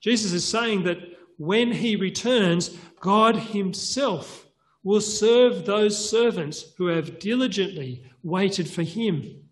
Jesus 0.00 0.32
is 0.32 0.46
saying 0.46 0.84
that 0.84 0.98
when 1.36 1.72
he 1.72 1.96
returns, 1.96 2.76
God 3.00 3.36
himself 3.36 4.46
will 4.84 5.00
serve 5.00 5.66
those 5.66 6.08
servants 6.10 6.72
who 6.76 6.86
have 6.86 7.18
diligently 7.18 8.04
waited 8.22 8.68
for 8.68 8.82
him 8.82 9.48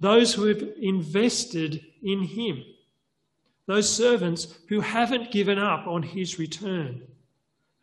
those 0.00 0.32
who 0.32 0.46
have 0.46 0.62
invested 0.80 1.84
in 2.02 2.22
him, 2.22 2.64
those 3.66 3.94
servants 3.94 4.58
who 4.68 4.80
haven't 4.80 5.30
given 5.30 5.58
up 5.58 5.86
on 5.86 6.02
his 6.02 6.38
return 6.38 7.02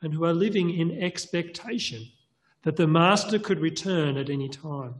and 0.01 0.13
who 0.13 0.25
are 0.25 0.33
living 0.33 0.71
in 0.71 1.01
expectation 1.01 2.05
that 2.63 2.75
the 2.75 2.87
master 2.87 3.39
could 3.39 3.59
return 3.59 4.17
at 4.17 4.29
any 4.29 4.49
time. 4.49 4.95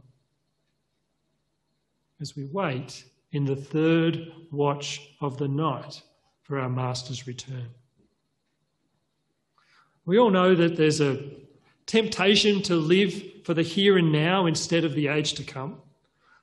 As 2.20 2.36
we 2.36 2.46
wait 2.46 3.04
in 3.32 3.44
the 3.44 3.56
third 3.56 4.32
watch 4.50 5.14
of 5.20 5.38
the 5.38 5.48
night 5.48 6.02
for 6.42 6.58
our 6.58 6.68
master's 6.68 7.26
return. 7.26 7.68
We 10.04 10.18
all 10.18 10.30
know 10.30 10.54
that 10.54 10.76
there's 10.76 11.00
a 11.00 11.22
temptation 11.86 12.62
to 12.62 12.76
live 12.76 13.22
for 13.44 13.54
the 13.54 13.62
here 13.62 13.98
and 13.98 14.10
now 14.10 14.46
instead 14.46 14.84
of 14.84 14.94
the 14.94 15.08
age 15.08 15.34
to 15.34 15.44
come. 15.44 15.82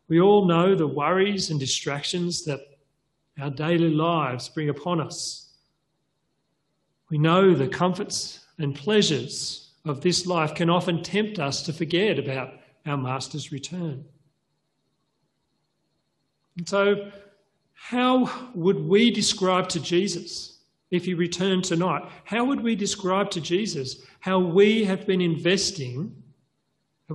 We 0.07 0.21
all 0.21 0.45
know 0.45 0.75
the 0.75 0.87
worries 0.87 1.49
and 1.49 1.59
distractions 1.59 2.45
that 2.45 2.59
our 3.39 3.49
daily 3.49 3.89
lives 3.89 4.49
bring 4.49 4.69
upon 4.69 5.01
us. 5.01 5.53
We 7.09 7.17
know 7.17 7.53
the 7.53 7.67
comforts 7.67 8.45
and 8.59 8.75
pleasures 8.75 9.71
of 9.83 10.01
this 10.01 10.25
life 10.25 10.55
can 10.55 10.69
often 10.69 11.03
tempt 11.03 11.39
us 11.39 11.61
to 11.63 11.73
forget 11.73 12.17
about 12.17 12.53
our 12.85 12.97
Master's 12.97 13.51
return. 13.51 14.05
And 16.57 16.67
so, 16.67 17.11
how 17.73 18.49
would 18.55 18.79
we 18.79 19.11
describe 19.11 19.69
to 19.69 19.79
Jesus 19.79 20.59
if 20.91 21.05
he 21.05 21.13
returned 21.13 21.63
tonight? 21.63 22.03
How 22.23 22.45
would 22.45 22.61
we 22.61 22.75
describe 22.75 23.29
to 23.31 23.41
Jesus 23.41 24.03
how 24.21 24.39
we 24.39 24.85
have 24.85 25.05
been 25.05 25.21
investing 25.21 26.23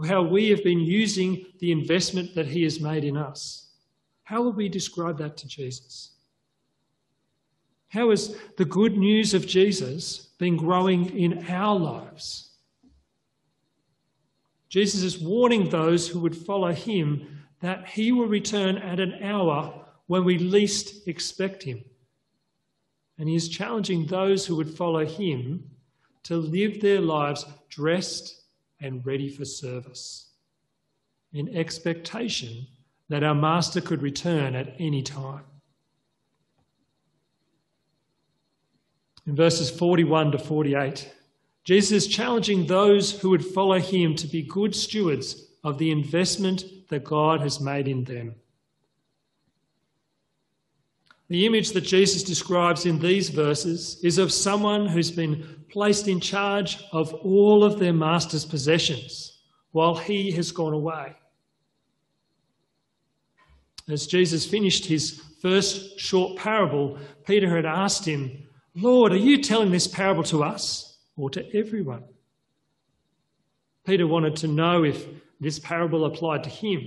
how 0.07 0.23
we 0.23 0.49
have 0.51 0.63
been 0.63 0.81
using 0.81 1.47
the 1.59 1.73
investment 1.73 2.35
that 2.35 2.47
He 2.47 2.63
has 2.63 2.81
made 2.81 3.05
in 3.05 3.17
us. 3.17 3.71
How 4.23 4.43
would 4.43 4.57
we 4.57 4.69
describe 4.69 5.19
that 5.19 5.37
to 5.39 5.49
Jesus? 5.49 6.13
How 7.89 8.11
has 8.11 8.37
the 8.57 8.65
good 8.65 8.97
news 8.97 9.35
of 9.35 9.47
Jesus 9.47 10.29
been 10.39 10.57
growing 10.57 11.19
in 11.19 11.45
our 11.49 11.77
lives? 11.77 12.51
Jesus 14.69 15.03
is 15.03 15.19
warning 15.19 15.69
those 15.69 16.07
who 16.07 16.21
would 16.21 16.37
follow 16.37 16.73
him 16.73 17.40
that 17.61 17.89
he 17.89 18.13
will 18.13 18.27
return 18.27 18.79
at 18.79 19.01
an 19.01 19.23
hour 19.23 19.87
when 20.07 20.25
we 20.25 20.39
least 20.39 21.07
expect 21.07 21.63
him. 21.63 21.85
And 23.19 23.29
he 23.29 23.35
is 23.35 23.49
challenging 23.49 24.07
those 24.07 24.47
who 24.47 24.57
would 24.57 24.71
follow 24.71 25.05
him 25.05 25.71
to 26.25 26.37
live 26.37 26.81
their 26.81 27.01
lives 27.01 27.45
dressed 27.69 28.43
and 28.81 29.05
ready 29.05 29.29
for 29.29 29.45
service, 29.45 30.31
in 31.33 31.55
expectation 31.55 32.67
that 33.09 33.23
our 33.23 33.35
Master 33.35 33.81
could 33.81 34.01
return 34.01 34.55
at 34.55 34.75
any 34.79 35.03
time. 35.03 35.45
In 39.27 39.37
verses 39.37 39.71
41 39.71 40.33
to 40.33 40.39
48, 40.39 41.13
Jesus 41.65 42.07
is 42.07 42.13
challenging 42.13 42.67
those 42.67 43.21
who 43.21 43.31
would 43.31 43.45
follow 43.45 43.79
him 43.79 44.15
to 44.17 44.27
be 44.27 44.43
good 44.43 44.75
stewards 44.75 45.50
of 45.63 45.79
the 45.79 45.91
investment 45.91 46.65
that 46.89 47.05
God 47.05 47.41
has 47.41 47.61
made 47.61 47.89
in 47.89 48.05
them. 48.05 48.35
The 51.29 51.47
image 51.47 51.71
that 51.73 51.83
Jesus 51.83 52.25
describes 52.25 52.87
in 52.87 52.99
these 52.99 53.29
verses 53.29 54.01
is 54.03 54.19
of 54.19 54.33
someone 54.33 54.87
who's 54.87 55.13
been 55.13 55.65
placed 55.69 56.09
in 56.09 56.19
charge 56.19 56.83
of 56.91 57.15
all 57.15 57.63
of 57.63 57.79
their 57.79 57.93
master's 57.93 58.45
possessions 58.45 59.39
while 59.71 59.95
he 59.95 60.33
has 60.33 60.51
gone 60.51 60.73
away. 60.73 61.15
As 63.89 64.07
Jesus 64.09 64.45
finished 64.45 64.87
his 64.87 65.23
first 65.41 65.99
short 65.99 66.37
parable, 66.37 66.99
Peter 67.25 67.55
had 67.55 67.65
asked 67.65 68.05
him, 68.05 68.49
Lord, 68.75 69.13
are 69.13 69.17
you 69.17 69.41
telling 69.41 69.71
this 69.71 69.87
parable 69.87 70.23
to 70.25 70.43
us 70.43 70.99
or 71.17 71.31
to 71.31 71.57
everyone? 71.57 72.05
Peter 73.85 74.07
wanted 74.07 74.37
to 74.37 74.49
know 74.49 74.85
if 74.85 75.07
this 75.41 75.59
parable 75.59 76.05
applied 76.05 76.45
to 76.45 76.51
him. 76.51 76.87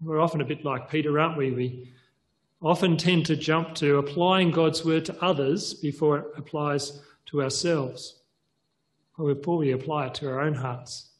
We're 0.00 0.20
often 0.20 0.40
a 0.40 0.46
bit 0.46 0.64
like 0.64 0.90
Peter, 0.90 1.18
aren't 1.20 1.36
we? 1.36 1.50
We 1.50 1.92
often 2.62 2.96
tend 2.96 3.26
to 3.26 3.36
jump 3.36 3.74
to 3.76 3.98
applying 3.98 4.50
God's 4.50 4.84
word 4.84 5.04
to 5.06 5.24
others 5.24 5.74
before 5.74 6.18
it 6.18 6.26
applies 6.36 7.00
to 7.26 7.42
ourselves, 7.42 8.20
or 9.18 9.34
before 9.34 9.58
we 9.58 9.72
apply 9.72 10.06
it 10.06 10.14
to 10.14 10.28
our 10.28 10.40
own 10.40 10.54
hearts. 10.54 11.10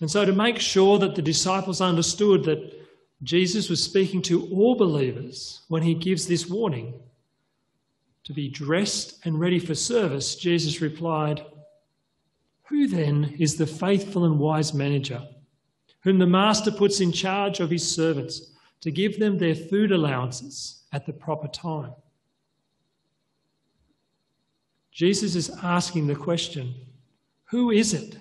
And 0.00 0.10
so, 0.10 0.24
to 0.24 0.32
make 0.32 0.58
sure 0.58 0.98
that 0.98 1.14
the 1.14 1.22
disciples 1.22 1.80
understood 1.80 2.44
that 2.44 2.80
Jesus 3.22 3.68
was 3.68 3.82
speaking 3.82 4.22
to 4.22 4.46
all 4.48 4.74
believers 4.74 5.60
when 5.68 5.82
he 5.82 5.94
gives 5.94 6.26
this 6.26 6.48
warning 6.48 6.94
to 8.24 8.32
be 8.32 8.48
dressed 8.48 9.18
and 9.24 9.38
ready 9.38 9.58
for 9.58 9.74
service, 9.74 10.36
Jesus 10.36 10.80
replied, 10.80 11.44
Who 12.70 12.86
then 12.86 13.36
is 13.38 13.56
the 13.56 13.66
faithful 13.66 14.24
and 14.24 14.38
wise 14.38 14.72
manager, 14.72 15.22
whom 16.02 16.18
the 16.18 16.26
master 16.26 16.70
puts 16.70 17.00
in 17.00 17.12
charge 17.12 17.60
of 17.60 17.70
his 17.70 17.86
servants? 17.94 18.50
to 18.80 18.90
give 18.90 19.18
them 19.18 19.38
their 19.38 19.54
food 19.54 19.92
allowances 19.92 20.84
at 20.92 21.06
the 21.06 21.12
proper 21.12 21.48
time. 21.48 21.92
Jesus 24.90 25.34
is 25.34 25.50
asking 25.62 26.06
the 26.06 26.16
question 26.16 26.74
who 27.44 27.70
is 27.70 27.94
it 27.94 28.16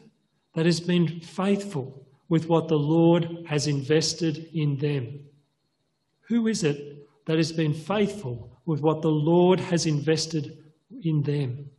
that 0.56 0.65
has 0.65 0.79
been 0.79 1.20
faithful 1.20 2.06
with 2.29 2.48
what 2.48 2.68
the 2.68 2.77
Lord 2.77 3.46
has 3.48 3.68
invested 3.68 4.50
in 4.53 4.75
them? 4.77 5.20
Who 6.22 6.48
is 6.48 6.63
it 6.63 7.08
that 7.25 7.38
has 7.38 7.51
been 7.51 7.74
faithful 7.74 8.51
with 8.65 8.82
what 8.82 9.01
the 9.01 9.12
Lord 9.12 9.60
has 9.60 9.86
invested 9.86 10.58
in 11.03 11.22
them? 11.22 11.70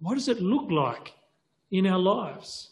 What 0.00 0.14
does 0.14 0.28
it 0.28 0.42
look 0.42 0.70
like 0.70 1.14
in 1.70 1.86
our 1.86 1.98
lives? 1.98 2.70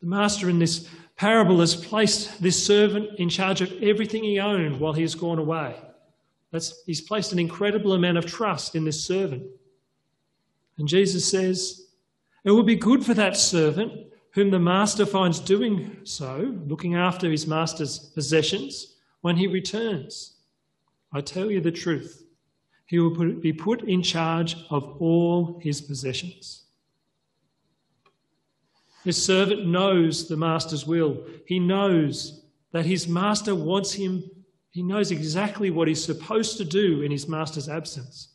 The 0.00 0.06
master 0.06 0.50
in 0.50 0.58
this 0.58 0.88
parable 1.16 1.60
has 1.60 1.74
placed 1.74 2.42
this 2.42 2.64
servant 2.64 3.18
in 3.18 3.28
charge 3.28 3.60
of 3.60 3.72
everything 3.82 4.24
he 4.24 4.40
owned 4.40 4.78
while 4.78 4.92
he 4.92 5.02
has 5.02 5.14
gone 5.14 5.38
away. 5.38 5.76
That's, 6.50 6.82
he's 6.86 7.00
placed 7.00 7.32
an 7.32 7.38
incredible 7.38 7.94
amount 7.94 8.18
of 8.18 8.26
trust 8.26 8.74
in 8.74 8.84
this 8.84 9.02
servant. 9.04 9.44
And 10.78 10.88
Jesus 10.88 11.28
says, 11.28 11.86
It 12.44 12.50
will 12.50 12.62
be 12.62 12.76
good 12.76 13.04
for 13.04 13.14
that 13.14 13.36
servant 13.36 13.92
whom 14.32 14.50
the 14.50 14.58
master 14.58 15.06
finds 15.06 15.38
doing 15.38 15.96
so, 16.04 16.56
looking 16.66 16.96
after 16.96 17.30
his 17.30 17.46
master's 17.46 17.98
possessions, 17.98 18.96
when 19.20 19.36
he 19.36 19.46
returns. 19.46 20.34
I 21.12 21.20
tell 21.20 21.50
you 21.50 21.60
the 21.60 21.70
truth, 21.70 22.23
he 22.86 22.98
will 22.98 23.32
be 23.34 23.52
put 23.52 23.82
in 23.82 24.02
charge 24.02 24.56
of 24.70 24.96
all 25.00 25.58
his 25.62 25.80
possessions. 25.80 26.64
His 29.04 29.22
servant 29.22 29.66
knows 29.66 30.28
the 30.28 30.36
master's 30.36 30.86
will. 30.86 31.24
He 31.46 31.58
knows 31.58 32.44
that 32.72 32.86
his 32.86 33.06
master 33.06 33.54
wants 33.54 33.92
him, 33.92 34.24
he 34.70 34.82
knows 34.82 35.10
exactly 35.10 35.70
what 35.70 35.88
he's 35.88 36.04
supposed 36.04 36.56
to 36.56 36.64
do 36.64 37.02
in 37.02 37.10
his 37.10 37.28
master's 37.28 37.68
absence. 37.68 38.28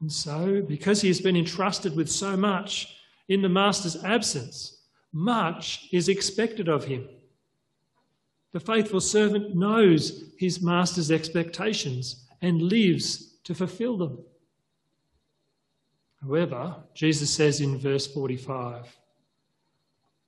And 0.00 0.10
so, 0.10 0.62
because 0.62 1.02
he 1.02 1.08
has 1.08 1.20
been 1.20 1.36
entrusted 1.36 1.94
with 1.94 2.10
so 2.10 2.36
much 2.36 2.96
in 3.28 3.42
the 3.42 3.48
master's 3.48 4.02
absence, 4.02 4.82
much 5.12 5.88
is 5.92 6.08
expected 6.08 6.68
of 6.68 6.84
him. 6.84 7.06
The 8.52 8.60
faithful 8.60 9.00
servant 9.00 9.54
knows 9.54 10.24
his 10.38 10.62
master's 10.62 11.10
expectations 11.10 12.26
and 12.42 12.62
lives 12.62 13.36
to 13.44 13.54
fulfill 13.54 13.96
them. 13.96 14.18
However, 16.22 16.76
Jesus 16.94 17.30
says 17.30 17.60
in 17.60 17.78
verse 17.78 18.06
45, 18.06 18.86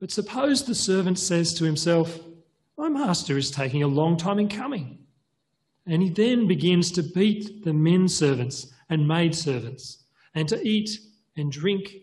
But 0.00 0.10
suppose 0.10 0.64
the 0.64 0.74
servant 0.74 1.18
says 1.18 1.54
to 1.54 1.64
himself, 1.64 2.18
My 2.78 2.88
master 2.88 3.36
is 3.36 3.50
taking 3.50 3.82
a 3.82 3.88
long 3.88 4.16
time 4.16 4.38
in 4.38 4.48
coming. 4.48 4.98
And 5.86 6.02
he 6.02 6.10
then 6.10 6.46
begins 6.46 6.90
to 6.92 7.02
beat 7.02 7.64
the 7.64 7.72
men 7.72 8.08
servants 8.08 8.72
and 8.88 9.06
maid 9.08 9.34
servants, 9.34 10.04
and 10.34 10.48
to 10.48 10.66
eat 10.66 10.90
and 11.36 11.50
drink 11.50 11.94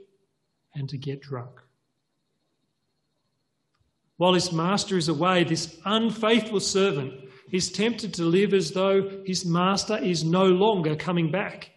and 0.75 0.89
to 0.89 0.97
get 0.97 1.21
drunk. 1.21 1.61
While 4.17 4.33
his 4.33 4.51
master 4.51 4.97
is 4.97 5.07
away, 5.07 5.45
this 5.45 5.79
unfaithful 5.85 6.59
servant 6.59 7.28
is 7.51 7.71
tempted 7.71 8.13
to 8.13 8.23
live 8.23 8.53
as 8.53 8.71
though 8.71 9.23
his 9.25 9.45
master 9.45 9.97
is 9.97 10.23
no 10.23 10.45
longer 10.45 10.95
coming 10.95 11.31
back. 11.31 11.71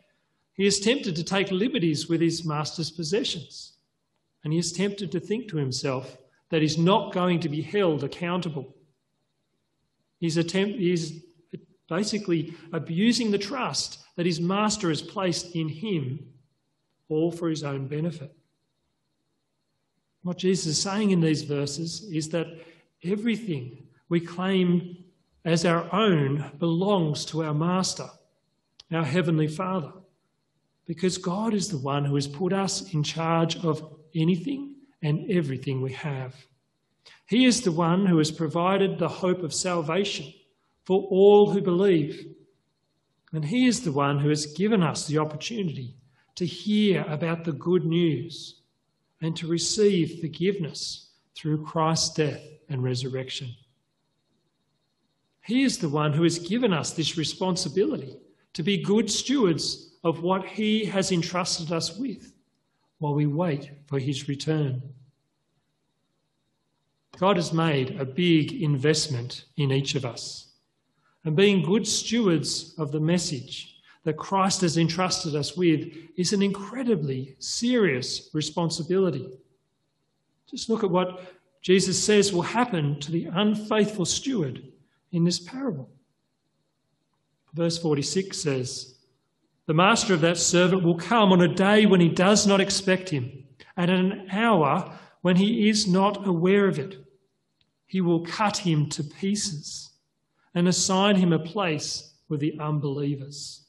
He 0.54 0.66
is 0.66 0.80
tempted 0.80 1.16
to 1.16 1.24
take 1.24 1.50
liberties 1.50 2.08
with 2.08 2.20
his 2.20 2.44
master's 2.44 2.90
possessions. 2.90 3.72
And 4.44 4.52
he 4.52 4.58
is 4.58 4.72
tempted 4.72 5.12
to 5.12 5.20
think 5.20 5.48
to 5.48 5.56
himself 5.56 6.18
that 6.50 6.62
he's 6.62 6.78
not 6.78 7.12
going 7.12 7.40
to 7.40 7.48
be 7.48 7.62
held 7.62 8.04
accountable. 8.04 8.74
He's, 10.20 10.36
attempt, 10.36 10.78
he's 10.78 11.22
basically 11.88 12.54
abusing 12.72 13.30
the 13.30 13.38
trust 13.38 13.98
that 14.16 14.26
his 14.26 14.40
master 14.40 14.88
has 14.88 15.00
placed 15.00 15.56
in 15.56 15.68
him, 15.68 16.20
all 17.08 17.32
for 17.32 17.48
his 17.48 17.64
own 17.64 17.86
benefit. 17.86 18.34
What 20.22 20.38
Jesus 20.38 20.66
is 20.66 20.80
saying 20.80 21.10
in 21.10 21.20
these 21.20 21.42
verses 21.42 22.08
is 22.12 22.28
that 22.28 22.46
everything 23.02 23.86
we 24.08 24.20
claim 24.20 25.01
as 25.44 25.64
our 25.64 25.92
own 25.94 26.52
belongs 26.58 27.24
to 27.26 27.42
our 27.44 27.54
Master, 27.54 28.08
our 28.92 29.04
Heavenly 29.04 29.48
Father 29.48 29.92
because 30.86 31.18
God 31.18 31.54
is 31.54 31.68
the 31.68 31.78
one 31.78 32.04
who 32.04 32.14
has 32.16 32.26
put 32.26 32.52
us 32.52 32.92
in 32.92 33.02
charge 33.02 33.56
of 33.64 33.96
anything 34.14 34.74
and 35.00 35.30
everything 35.30 35.80
we 35.80 35.92
have. 35.92 36.34
He 37.26 37.46
is 37.46 37.62
the 37.62 37.72
one 37.72 38.06
who 38.06 38.18
has 38.18 38.30
provided 38.30 38.98
the 38.98 39.08
hope 39.08 39.42
of 39.42 39.54
salvation 39.54 40.32
for 40.84 41.02
all 41.04 41.50
who 41.50 41.60
believe. 41.60 42.26
And 43.32 43.44
He 43.44 43.66
is 43.66 43.82
the 43.82 43.92
one 43.92 44.18
who 44.18 44.28
has 44.28 44.46
given 44.46 44.82
us 44.82 45.06
the 45.06 45.18
opportunity 45.18 45.96
to 46.34 46.44
hear 46.44 47.04
about 47.08 47.44
the 47.44 47.52
good 47.52 47.84
news 47.84 48.60
and 49.20 49.36
to 49.36 49.46
receive 49.46 50.20
forgiveness 50.20 51.10
through 51.34 51.64
Christ's 51.64 52.14
death 52.14 52.42
and 52.68 52.82
resurrection. 52.82 53.54
He 55.44 55.64
is 55.64 55.78
the 55.78 55.88
one 55.88 56.12
who 56.12 56.22
has 56.22 56.38
given 56.38 56.72
us 56.72 56.92
this 56.92 57.18
responsibility 57.18 58.16
to 58.54 58.62
be 58.62 58.82
good 58.82 59.10
stewards 59.10 59.94
of 60.04 60.22
what 60.22 60.44
He 60.44 60.84
has 60.84 61.10
entrusted 61.12 61.72
us 61.72 61.96
with 61.96 62.32
while 62.98 63.14
we 63.14 63.26
wait 63.26 63.70
for 63.86 63.98
His 63.98 64.28
return. 64.28 64.82
God 67.18 67.36
has 67.36 67.52
made 67.52 68.00
a 68.00 68.04
big 68.04 68.52
investment 68.62 69.44
in 69.56 69.72
each 69.72 69.94
of 69.94 70.04
us. 70.04 70.48
And 71.24 71.36
being 71.36 71.62
good 71.62 71.86
stewards 71.86 72.74
of 72.78 72.90
the 72.90 73.00
message 73.00 73.76
that 74.04 74.16
Christ 74.16 74.62
has 74.62 74.76
entrusted 74.76 75.36
us 75.36 75.56
with 75.56 75.92
is 76.16 76.32
an 76.32 76.42
incredibly 76.42 77.36
serious 77.38 78.30
responsibility. 78.32 79.28
Just 80.50 80.68
look 80.68 80.82
at 80.82 80.90
what 80.90 81.22
Jesus 81.60 82.02
says 82.02 82.32
will 82.32 82.42
happen 82.42 82.98
to 83.00 83.12
the 83.12 83.26
unfaithful 83.26 84.04
steward 84.04 84.71
in 85.12 85.24
this 85.24 85.38
parable. 85.38 85.90
Verse 87.54 87.78
46 87.78 88.36
says, 88.36 88.92
the 89.66 89.74
master 89.74 90.12
of 90.12 90.20
that 90.22 90.38
servant 90.38 90.82
will 90.82 90.96
come 90.96 91.32
on 91.32 91.40
a 91.40 91.54
day 91.54 91.86
when 91.86 92.00
he 92.00 92.08
does 92.08 92.46
not 92.46 92.60
expect 92.60 93.10
him, 93.10 93.44
and 93.76 93.90
at 93.90 93.98
an 93.98 94.28
hour 94.30 94.98
when 95.20 95.36
he 95.36 95.68
is 95.68 95.86
not 95.86 96.26
aware 96.26 96.66
of 96.66 96.78
it. 96.78 96.96
He 97.86 98.00
will 98.00 98.24
cut 98.24 98.56
him 98.58 98.88
to 98.90 99.04
pieces 99.04 99.90
and 100.54 100.66
assign 100.66 101.16
him 101.16 101.32
a 101.32 101.38
place 101.38 102.14
with 102.28 102.40
the 102.40 102.58
unbelievers. 102.58 103.64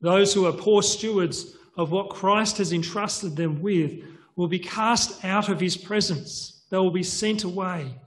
Those 0.00 0.34
who 0.34 0.46
are 0.46 0.52
poor 0.52 0.82
stewards 0.82 1.56
of 1.76 1.90
what 1.90 2.10
Christ 2.10 2.58
has 2.58 2.72
entrusted 2.72 3.36
them 3.36 3.62
with 3.62 4.02
will 4.36 4.48
be 4.48 4.58
cast 4.58 5.24
out 5.24 5.48
of 5.48 5.60
his 5.60 5.76
presence. 5.76 6.64
They 6.70 6.76
will 6.76 6.90
be 6.90 7.02
sent 7.02 7.44
away. 7.44 8.00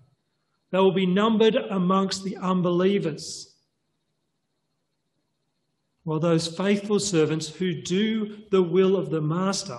They 0.75 0.81
will 0.81 0.91
be 0.91 1.05
numbered 1.05 1.55
amongst 1.55 2.25
the 2.25 2.35
unbelievers 2.35 3.55
while 6.03 6.19
those 6.19 6.53
faithful 6.53 6.99
servants 6.99 7.47
who 7.47 7.81
do 7.81 8.43
the 8.51 8.61
will 8.61 8.97
of 8.97 9.09
the 9.09 9.21
Master, 9.21 9.77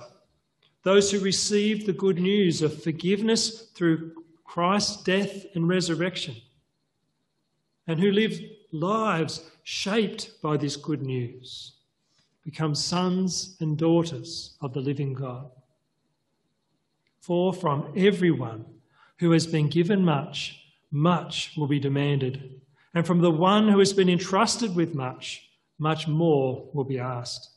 those 0.81 1.11
who 1.11 1.19
receive 1.19 1.85
the 1.85 1.93
good 1.93 2.17
news 2.17 2.63
of 2.63 2.81
forgiveness 2.81 3.69
through 3.75 4.23
Christ's 4.43 5.03
death 5.03 5.45
and 5.53 5.69
resurrection, 5.69 6.35
and 7.85 7.99
who 7.99 8.11
live 8.11 8.41
lives 8.71 9.51
shaped 9.61 10.41
by 10.41 10.57
this 10.57 10.75
good 10.75 11.03
news, 11.03 11.73
become 12.43 12.73
sons 12.73 13.55
and 13.59 13.77
daughters 13.77 14.57
of 14.61 14.73
the 14.73 14.81
living 14.81 15.13
God. 15.13 15.51
For 17.19 17.53
from 17.53 17.93
everyone 17.95 18.65
who 19.19 19.29
has 19.29 19.45
been 19.45 19.69
given 19.69 20.03
much, 20.03 20.63
much 20.91 21.53
will 21.57 21.67
be 21.67 21.79
demanded, 21.79 22.61
and 22.93 23.05
from 23.05 23.21
the 23.21 23.31
one 23.31 23.67
who 23.67 23.79
has 23.79 23.93
been 23.93 24.09
entrusted 24.09 24.75
with 24.75 24.95
much, 24.95 25.49
much 25.79 26.07
more 26.07 26.69
will 26.73 26.83
be 26.83 26.99
asked. 26.99 27.51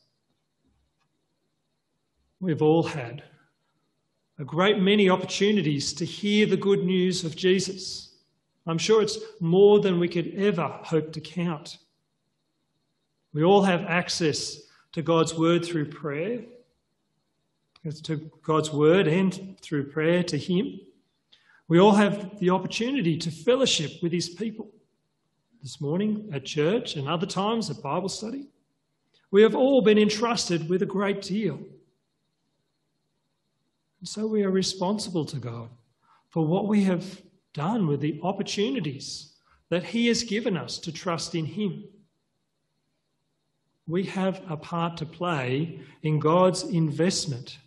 We've 2.41 2.63
all 2.63 2.83
had 2.83 3.23
a 4.39 4.45
great 4.45 4.79
many 4.79 5.11
opportunities 5.11 5.93
to 5.93 6.05
hear 6.07 6.47
the 6.47 6.57
good 6.57 6.85
news 6.85 7.25
of 7.25 7.37
Jesus. 7.37 8.15
I'm 8.67 8.79
sure 8.79 9.03
it's 9.03 9.19
more 9.41 9.81
than 9.81 10.01
we 10.01 10.09
could 10.09 10.35
ever 10.35 10.67
hope 10.83 11.13
to 11.13 11.21
count. 11.21 11.79
We 13.33 13.45
all 13.45 13.63
have 13.63 13.85
access 13.85 14.57
to 14.93 15.03
God's 15.03 15.35
word 15.35 15.65
through 15.65 15.91
prayer, 15.91 16.41
to 18.03 18.17
God's 18.43 18.73
word 18.73 19.07
and 19.07 19.57
through 19.61 19.91
prayer 19.91 20.23
to 20.25 20.39
Him. 20.39 20.81
We 21.71 21.79
all 21.79 21.93
have 21.93 22.41
the 22.41 22.51
opportunity 22.51 23.17
to 23.19 23.31
fellowship 23.31 24.03
with 24.03 24.11
His 24.11 24.29
people 24.29 24.73
this 25.63 25.81
morning 25.81 26.29
at 26.33 26.45
church 26.45 26.97
and 26.97 27.07
other 27.07 27.27
times 27.27 27.71
at 27.71 27.81
Bible 27.81 28.09
study. 28.09 28.49
We 29.31 29.43
have 29.43 29.55
all 29.55 29.81
been 29.81 29.97
entrusted 29.97 30.69
with 30.69 30.83
a 30.83 30.87
great 30.87 31.23
deal. 31.23 31.61
And 34.01 34.09
so 34.09 34.27
we 34.27 34.43
are 34.43 34.51
responsible 34.51 35.25
to 35.27 35.37
God 35.37 35.69
for 36.29 36.45
what 36.45 36.67
we 36.67 36.83
have 36.83 37.23
done 37.55 37.87
with 37.87 38.01
the 38.01 38.19
opportunities 38.25 39.35
that 39.69 39.85
He 39.85 40.09
has 40.09 40.25
given 40.25 40.57
us 40.57 40.77
to 40.79 40.91
trust 40.91 41.37
in 41.37 41.47
Him. 41.47 41.85
we 43.87 44.03
have 44.07 44.43
a 44.49 44.57
part 44.57 44.97
to 44.97 45.07
play 45.07 45.79
in 46.03 46.19
God's 46.19 46.65
investment 46.65 47.59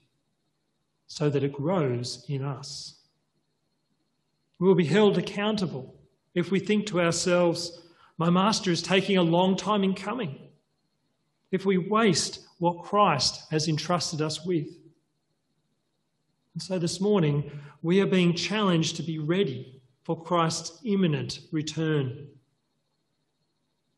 so 1.07 1.29
that 1.29 1.45
it 1.45 1.53
grows 1.53 2.25
in 2.27 2.43
us. 2.43 2.99
We 4.59 4.67
will 4.67 4.75
be 4.75 4.85
held 4.85 5.17
accountable 5.17 5.95
if 6.33 6.51
we 6.51 6.59
think 6.59 6.87
to 6.87 7.01
ourselves, 7.01 7.81
my 8.17 8.29
master 8.29 8.71
is 8.71 8.81
taking 8.81 9.17
a 9.17 9.23
long 9.23 9.55
time 9.55 9.83
in 9.83 9.93
coming. 9.93 10.39
If 11.51 11.65
we 11.65 11.77
waste 11.77 12.39
what 12.57 12.83
Christ 12.83 13.43
has 13.51 13.67
entrusted 13.67 14.21
us 14.21 14.45
with. 14.45 14.67
And 16.53 16.61
so 16.61 16.79
this 16.79 16.99
morning, 16.99 17.51
we 17.81 18.01
are 18.01 18.07
being 18.07 18.33
challenged 18.33 18.95
to 18.95 19.03
be 19.03 19.19
ready 19.19 19.81
for 20.03 20.21
Christ's 20.21 20.79
imminent 20.83 21.39
return. 21.51 22.27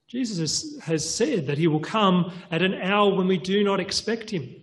Jesus 0.08 0.80
has 0.82 1.08
said 1.10 1.48
that 1.48 1.58
he 1.58 1.68
will 1.68 1.80
come 1.80 2.32
at 2.52 2.62
an 2.62 2.76
hour 2.76 3.14
when 3.14 3.28
we 3.28 3.38
do 3.38 3.64
not 3.64 3.80
expect 3.80 4.30
him. 4.30 4.56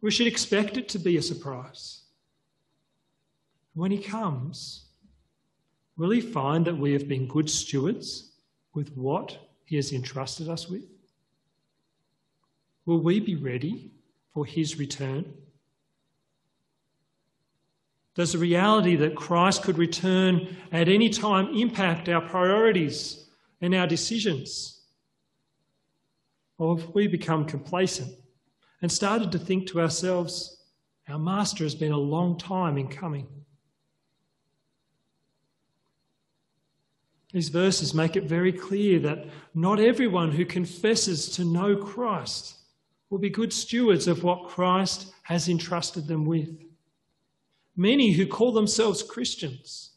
We 0.00 0.10
should 0.10 0.26
expect 0.26 0.76
it 0.76 0.88
to 0.90 0.98
be 0.98 1.16
a 1.16 1.22
surprise. 1.22 2.02
When 3.78 3.92
he 3.92 3.98
comes, 3.98 4.86
will 5.96 6.10
he 6.10 6.20
find 6.20 6.64
that 6.66 6.76
we 6.76 6.92
have 6.94 7.06
been 7.06 7.28
good 7.28 7.48
stewards 7.48 8.32
with 8.74 8.88
what 8.96 9.38
he 9.66 9.76
has 9.76 9.92
entrusted 9.92 10.48
us 10.48 10.68
with? 10.68 10.82
Will 12.86 12.98
we 12.98 13.20
be 13.20 13.36
ready 13.36 13.92
for 14.34 14.44
his 14.44 14.80
return? 14.80 15.32
Does 18.16 18.32
the 18.32 18.38
reality 18.38 18.96
that 18.96 19.14
Christ 19.14 19.62
could 19.62 19.78
return 19.78 20.56
at 20.72 20.88
any 20.88 21.08
time 21.08 21.54
impact 21.54 22.08
our 22.08 22.20
priorities 22.20 23.28
and 23.60 23.76
our 23.76 23.86
decisions? 23.86 24.80
Or 26.58 26.76
have 26.76 26.92
we 26.96 27.06
become 27.06 27.44
complacent 27.44 28.12
and 28.82 28.90
started 28.90 29.30
to 29.30 29.38
think 29.38 29.68
to 29.68 29.80
ourselves, 29.80 30.64
our 31.08 31.20
Master 31.20 31.62
has 31.62 31.76
been 31.76 31.92
a 31.92 31.96
long 31.96 32.36
time 32.36 32.76
in 32.76 32.88
coming? 32.88 33.28
These 37.32 37.50
verses 37.50 37.92
make 37.92 38.16
it 38.16 38.24
very 38.24 38.52
clear 38.52 38.98
that 39.00 39.26
not 39.54 39.80
everyone 39.80 40.32
who 40.32 40.46
confesses 40.46 41.28
to 41.32 41.44
know 41.44 41.76
Christ 41.76 42.54
will 43.10 43.18
be 43.18 43.30
good 43.30 43.52
stewards 43.52 44.06
of 44.08 44.24
what 44.24 44.48
Christ 44.48 45.12
has 45.22 45.48
entrusted 45.48 46.06
them 46.06 46.24
with. 46.24 46.48
Many 47.76 48.12
who 48.12 48.26
call 48.26 48.52
themselves 48.52 49.02
Christians 49.02 49.92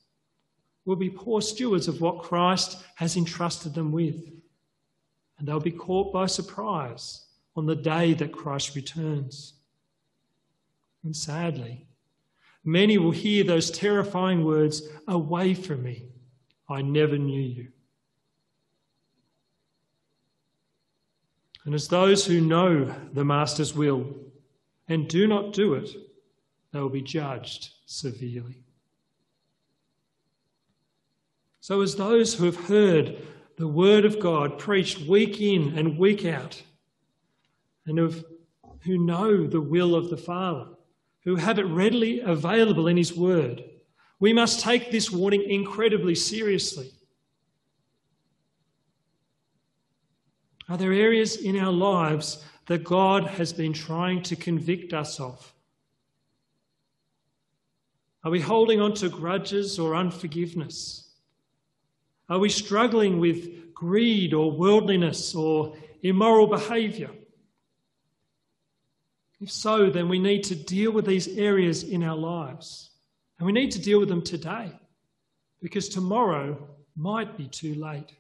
will 0.86 0.96
be 0.96 1.10
poor 1.10 1.41
stewards 1.41 1.88
of 1.88 2.02
what 2.02 2.22
Christ 2.22 2.84
has 2.96 3.15
entrusted 3.15 3.74
them 3.74 3.91
with. 3.91 4.30
And 5.38 5.48
they'll 5.48 5.60
be 5.60 5.72
caught 5.72 6.13
by 6.13 6.26
surprise 6.26 7.26
on 7.56 7.65
the 7.65 7.76
day 7.76 8.13
that 8.13 8.32
Christ 8.32 8.76
returns. 8.76 9.54
And 11.04 11.15
sadly, 11.15 11.88
many 12.63 12.98
will 12.98 13.12
hear 13.12 13.44
those 13.44 13.72
terrifying 13.72 14.44
words 14.46 14.84
Away 15.08 15.54
from 15.54 15.84
me, 15.84 16.11
I 16.72 16.82
never 16.82 17.18
knew 17.18 17.42
you. 17.42 17.68
And 21.66 21.76
as 21.76 21.88
those 21.88 22.26
who 22.26 22.42
know 22.42 22.86
the 23.14 23.26
Master's 23.26 23.76
will 23.76 24.06
and 24.88 25.08
do 25.08 25.28
not 25.28 25.54
do 25.54 25.76
it, 25.76 25.90
they 26.72 26.80
will 26.80 26.90
be 26.90 27.02
judged 27.02 27.72
severely. 27.86 28.64
So, 31.60 31.82
as 31.82 31.96
those 31.96 32.34
who 32.34 32.46
have 32.46 32.68
heard 32.68 33.22
the 33.58 33.68
Word 33.68 34.06
of 34.06 34.20
God 34.20 34.58
preached 34.58 35.08
week 35.08 35.40
in 35.40 35.78
and 35.78 36.00
week 36.00 36.26
out, 36.26 36.64
and 37.86 38.00
of, 38.00 38.26
who 38.82 38.98
know 38.98 39.46
the 39.46 39.62
will 39.62 39.94
of 39.94 40.10
the 40.10 40.18
Father, 40.18 40.68
who 41.24 41.36
have 41.36 41.60
it 41.60 41.66
readily 41.66 42.22
available 42.22 42.88
in 42.88 42.98
His 42.98 43.16
Word, 43.16 43.64
we 44.22 44.32
must 44.32 44.60
take 44.60 44.92
this 44.92 45.12
warning 45.12 45.42
incredibly 45.50 46.14
seriously. 46.14 46.92
Are 50.70 50.78
there 50.78 50.94
areas 50.94 51.38
in 51.38 51.58
our 51.58 51.72
lives 51.72 52.46
that 52.68 52.84
God 52.84 53.26
has 53.26 53.52
been 53.52 53.74
trying 53.74 54.22
to 54.24 54.36
convict 54.36 54.94
us 54.94 55.20
of? 55.20 55.54
Are 58.24 58.30
we 58.30 58.40
holding 58.40 58.80
on 58.80 58.94
to 58.94 59.10
grudges 59.10 59.80
or 59.80 59.96
unforgiveness? 59.96 61.10
Are 62.30 62.38
we 62.38 62.50
struggling 62.50 63.20
with 63.20 63.74
greed 63.74 64.36
or 64.36 64.52
worldliness 64.52 65.34
or 65.34 65.76
immoral 66.04 66.46
behaviour? 66.46 67.10
If 69.40 69.50
so, 69.50 69.90
then 69.90 70.08
we 70.08 70.20
need 70.20 70.44
to 70.44 70.56
deal 70.56 70.92
with 70.92 71.08
these 71.08 71.28
areas 71.28 71.82
in 71.82 72.04
our 72.04 72.16
lives. 72.16 72.91
And 73.42 73.48
we 73.48 73.54
need 73.54 73.72
to 73.72 73.82
deal 73.82 74.00
with 74.00 74.10
them 74.10 74.22
today 74.22 74.72
because 75.64 75.90
tomorrow 75.90 76.56
might 76.96 77.38
be 77.38 77.48
too 77.48 77.74
late. 77.74 78.14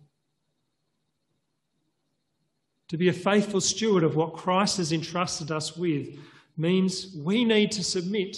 To 2.87 2.97
be 2.97 3.07
a 3.09 3.13
faithful 3.13 3.61
steward 3.61 4.03
of 4.03 4.15
what 4.15 4.33
Christ 4.33 4.77
has 4.77 4.91
entrusted 4.91 5.51
us 5.51 5.77
with 5.77 6.17
means 6.57 7.15
we 7.15 7.45
need 7.45 7.71
to 7.73 7.83
submit 7.83 8.35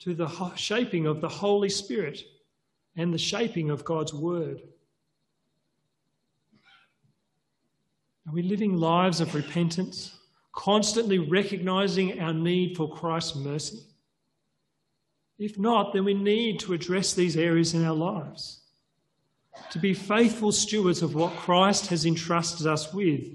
to 0.00 0.12
the 0.12 0.26
shaping 0.56 1.06
of 1.06 1.20
the 1.20 1.28
Holy 1.28 1.68
Spirit 1.68 2.20
and 2.96 3.14
the 3.14 3.18
shaping 3.18 3.70
of 3.70 3.84
God's 3.84 4.12
Word. 4.12 4.62
Are 8.26 8.32
we 8.32 8.42
living 8.42 8.76
lives 8.76 9.20
of 9.20 9.36
repentance, 9.36 10.18
constantly 10.50 11.20
recognizing 11.20 12.20
our 12.20 12.34
need 12.34 12.76
for 12.76 12.92
Christ's 12.92 13.36
mercy? 13.36 13.84
If 15.40 15.58
not, 15.58 15.94
then 15.94 16.04
we 16.04 16.12
need 16.12 16.60
to 16.60 16.74
address 16.74 17.14
these 17.14 17.34
areas 17.34 17.72
in 17.72 17.82
our 17.82 17.94
lives. 17.94 18.60
To 19.70 19.78
be 19.78 19.94
faithful 19.94 20.52
stewards 20.52 21.00
of 21.00 21.14
what 21.14 21.34
Christ 21.34 21.86
has 21.86 22.04
entrusted 22.04 22.66
us 22.66 22.92
with 22.92 23.26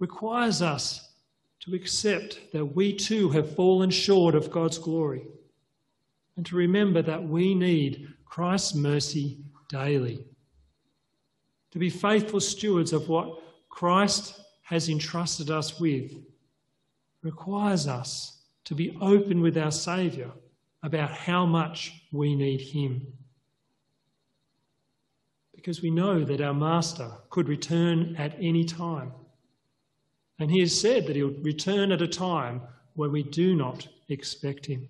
requires 0.00 0.62
us 0.62 1.12
to 1.60 1.74
accept 1.74 2.40
that 2.52 2.66
we 2.66 2.92
too 2.92 3.30
have 3.30 3.54
fallen 3.54 3.90
short 3.90 4.34
of 4.34 4.50
God's 4.50 4.78
glory 4.78 5.28
and 6.36 6.44
to 6.46 6.56
remember 6.56 7.02
that 7.02 7.22
we 7.22 7.54
need 7.54 8.12
Christ's 8.24 8.74
mercy 8.74 9.38
daily. 9.68 10.26
To 11.70 11.78
be 11.78 11.88
faithful 11.88 12.40
stewards 12.40 12.92
of 12.92 13.08
what 13.08 13.40
Christ 13.68 14.40
has 14.62 14.88
entrusted 14.88 15.52
us 15.52 15.78
with 15.78 16.12
requires 17.22 17.86
us 17.86 18.42
to 18.64 18.74
be 18.74 18.98
open 19.00 19.40
with 19.40 19.56
our 19.56 19.70
Saviour 19.70 20.32
about 20.84 21.10
how 21.10 21.46
much 21.46 21.92
we 22.12 22.36
need 22.36 22.60
Him. 22.60 23.06
Because 25.54 25.80
we 25.80 25.90
know 25.90 26.22
that 26.24 26.42
our 26.42 26.52
Master 26.52 27.10
could 27.30 27.48
return 27.48 28.14
at 28.16 28.36
any 28.38 28.64
time. 28.64 29.12
And 30.38 30.50
He 30.50 30.60
has 30.60 30.78
said 30.78 31.06
that 31.06 31.16
He'll 31.16 31.40
return 31.40 31.90
at 31.90 32.02
a 32.02 32.06
time 32.06 32.60
when 32.92 33.10
we 33.10 33.22
do 33.22 33.56
not 33.56 33.88
expect 34.10 34.66
Him. 34.66 34.86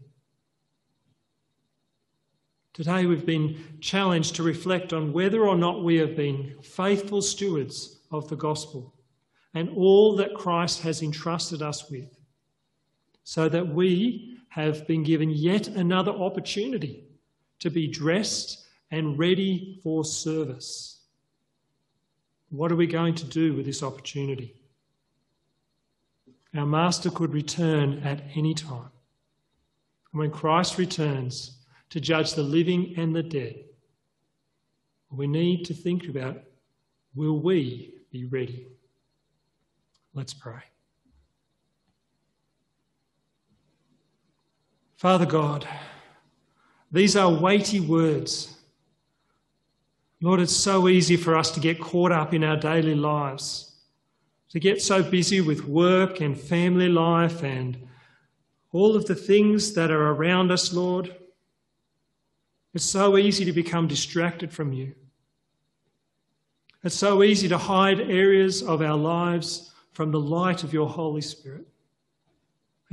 Today, 2.73 3.07
we've 3.07 3.25
been 3.25 3.79
challenged 3.81 4.35
to 4.35 4.43
reflect 4.43 4.93
on 4.93 5.13
whether 5.13 5.47
or 5.47 5.57
not 5.57 5.85
we 5.85 5.95
have 5.99 6.17
been 6.17 6.57
faithful 6.61 7.23
stewards 7.23 8.01
of 8.11 8.29
the 8.29 8.37
gospel 8.37 8.95
and 9.55 9.71
all 9.77 10.17
that 10.17 10.35
Christ 10.35 10.83
has 10.83 11.01
entrusted 11.01 11.63
us 11.63 11.89
with, 11.89 12.19
so 13.23 13.49
that 13.49 13.69
we 13.69 14.34
have 14.55 14.87
been 14.87 15.03
given 15.03 15.31
yet 15.31 15.67
another 15.67 16.13
opportunity 16.13 17.03
to 17.59 17.71
be 17.71 17.89
dressed 17.89 18.65
and 18.93 19.19
ready 19.19 19.81
for 19.83 20.05
service. 20.05 21.01
What 22.51 22.71
are 22.71 22.77
we 22.77 22.87
going 22.87 23.17
to 23.17 23.25
do 23.25 23.55
with 23.55 23.67
this 23.67 23.83
opportunity? 23.83 24.55
Our 26.57 26.67
Master 26.67 27.11
could 27.11 27.35
return 27.35 27.99
at 28.05 28.23
any 28.37 28.55
time. 28.55 28.91
when 30.13 30.31
Christ 30.31 30.79
returns, 30.79 31.59
to 31.91 32.01
judge 32.01 32.35
the 32.35 32.43
living 32.45 32.95
and 32.97 33.13
the 33.13 33.25
dead. 33.25 33.57
We 35.11 35.27
need 35.27 35.65
to 35.65 35.75
think 35.75 36.09
about 36.09 36.41
will 37.17 37.41
we 37.41 37.95
be 38.13 38.25
ready? 38.25 38.69
Let's 40.13 40.33
pray. 40.33 40.63
Father 45.05 45.27
God, 45.27 45.69
these 46.91 47.15
are 47.15 47.31
weighty 47.31 47.79
words. 47.79 48.57
Lord, 50.23 50.41
it's 50.41 50.57
so 50.57 50.89
easy 50.89 51.19
for 51.19 51.37
us 51.37 51.51
to 51.51 51.61
get 51.61 51.79
caught 51.79 52.11
up 52.11 52.33
in 52.33 52.43
our 52.43 52.57
daily 52.57 52.95
lives, 52.95 53.83
to 54.49 54.59
get 54.59 54.81
so 54.81 55.03
busy 55.03 55.43
with 55.43 55.67
work 55.67 56.23
and 56.23 56.41
family 56.41 56.89
life 56.89 57.43
and 57.43 57.87
all 58.73 58.97
of 58.97 59.05
the 59.05 59.15
things 59.15 59.75
that 59.75 59.91
are 59.91 60.13
around 60.13 60.51
us, 60.51 60.73
Lord. 60.73 61.15
It's 62.73 62.83
so 62.83 63.19
easy 63.19 63.45
to 63.45 63.53
become 63.53 63.87
distracted 63.87 64.55
from 64.55 64.73
you. 64.73 64.95
It's 66.83 66.95
so 66.95 67.23
easy 67.23 67.47
to 67.49 67.59
hide 67.59 68.01
areas 68.01 68.63
of 68.63 68.81
our 68.81 68.97
lives 68.97 69.71
from 69.93 70.13
the 70.13 70.21
light 70.21 70.65
of 70.65 70.73
your 70.73 70.89
Holy 70.89 71.21
Spirit. 71.21 71.67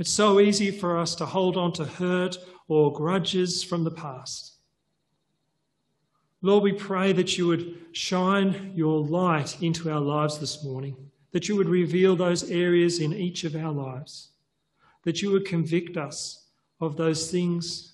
It's 0.02 0.10
so 0.10 0.40
easy 0.40 0.72
for 0.72 0.98
us 0.98 1.14
to 1.14 1.26
hold 1.26 1.56
on 1.56 1.72
to 1.74 1.84
hurt 1.84 2.36
or 2.66 2.92
grudges 2.92 3.62
from 3.62 3.84
the 3.84 3.90
past. 3.92 4.54
Lord, 6.40 6.64
we 6.64 6.72
pray 6.72 7.12
that 7.12 7.38
you 7.38 7.46
would 7.46 7.76
shine 7.92 8.72
your 8.74 8.98
light 8.98 9.62
into 9.62 9.92
our 9.92 10.00
lives 10.00 10.40
this 10.40 10.64
morning, 10.64 10.96
that 11.30 11.48
you 11.48 11.54
would 11.54 11.68
reveal 11.68 12.16
those 12.16 12.50
areas 12.50 12.98
in 12.98 13.12
each 13.12 13.44
of 13.44 13.54
our 13.54 13.70
lives, 13.70 14.30
that 15.04 15.22
you 15.22 15.30
would 15.30 15.46
convict 15.46 15.96
us 15.96 16.48
of 16.80 16.96
those 16.96 17.30
things, 17.30 17.92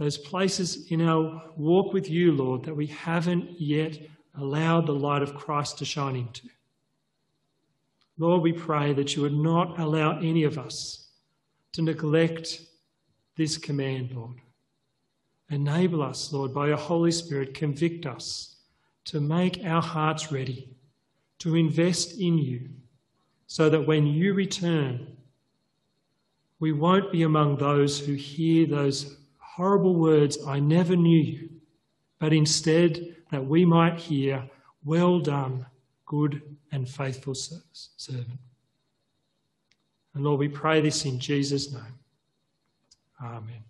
those 0.00 0.18
places 0.18 0.90
in 0.90 1.02
our 1.02 1.40
walk 1.56 1.92
with 1.92 2.10
you, 2.10 2.32
Lord, 2.32 2.64
that 2.64 2.74
we 2.74 2.88
haven't 2.88 3.60
yet 3.60 3.96
allowed 4.36 4.86
the 4.86 4.92
light 4.92 5.22
of 5.22 5.36
Christ 5.36 5.78
to 5.78 5.84
shine 5.84 6.16
into. 6.16 6.48
Lord, 8.18 8.42
we 8.42 8.52
pray 8.52 8.92
that 8.94 9.14
you 9.14 9.22
would 9.22 9.36
not 9.36 9.78
allow 9.78 10.18
any 10.18 10.44
of 10.44 10.58
us 10.58 11.08
to 11.72 11.82
neglect 11.82 12.62
this 13.36 13.58
command, 13.58 14.12
Lord. 14.12 14.40
Enable 15.50 16.02
us, 16.02 16.32
Lord, 16.32 16.54
by 16.54 16.68
your 16.68 16.76
Holy 16.78 17.12
Spirit, 17.12 17.54
convict 17.54 18.06
us 18.06 18.56
to 19.04 19.20
make 19.20 19.64
our 19.64 19.82
hearts 19.82 20.32
ready 20.32 20.70
to 21.38 21.54
invest 21.54 22.18
in 22.18 22.38
you 22.38 22.68
so 23.46 23.68
that 23.68 23.86
when 23.86 24.06
you 24.06 24.34
return, 24.34 25.16
we 26.58 26.72
won't 26.72 27.12
be 27.12 27.22
among 27.22 27.56
those 27.56 27.98
who 27.98 28.14
hear 28.14 28.66
those 28.66 29.18
horrible 29.38 29.94
words, 29.94 30.38
I 30.46 30.58
never 30.58 30.96
knew 30.96 31.20
you, 31.20 31.50
but 32.18 32.32
instead 32.32 33.14
that 33.30 33.46
we 33.46 33.64
might 33.64 33.98
hear, 33.98 34.48
Well 34.84 35.20
done, 35.20 35.66
good 36.06 36.40
and 36.72 36.88
faithful 36.88 37.34
servant. 37.34 38.38
And 40.14 40.24
Lord, 40.24 40.40
we 40.40 40.48
pray 40.48 40.80
this 40.80 41.04
in 41.04 41.18
Jesus' 41.18 41.72
name. 41.72 41.82
Amen. 43.22 43.62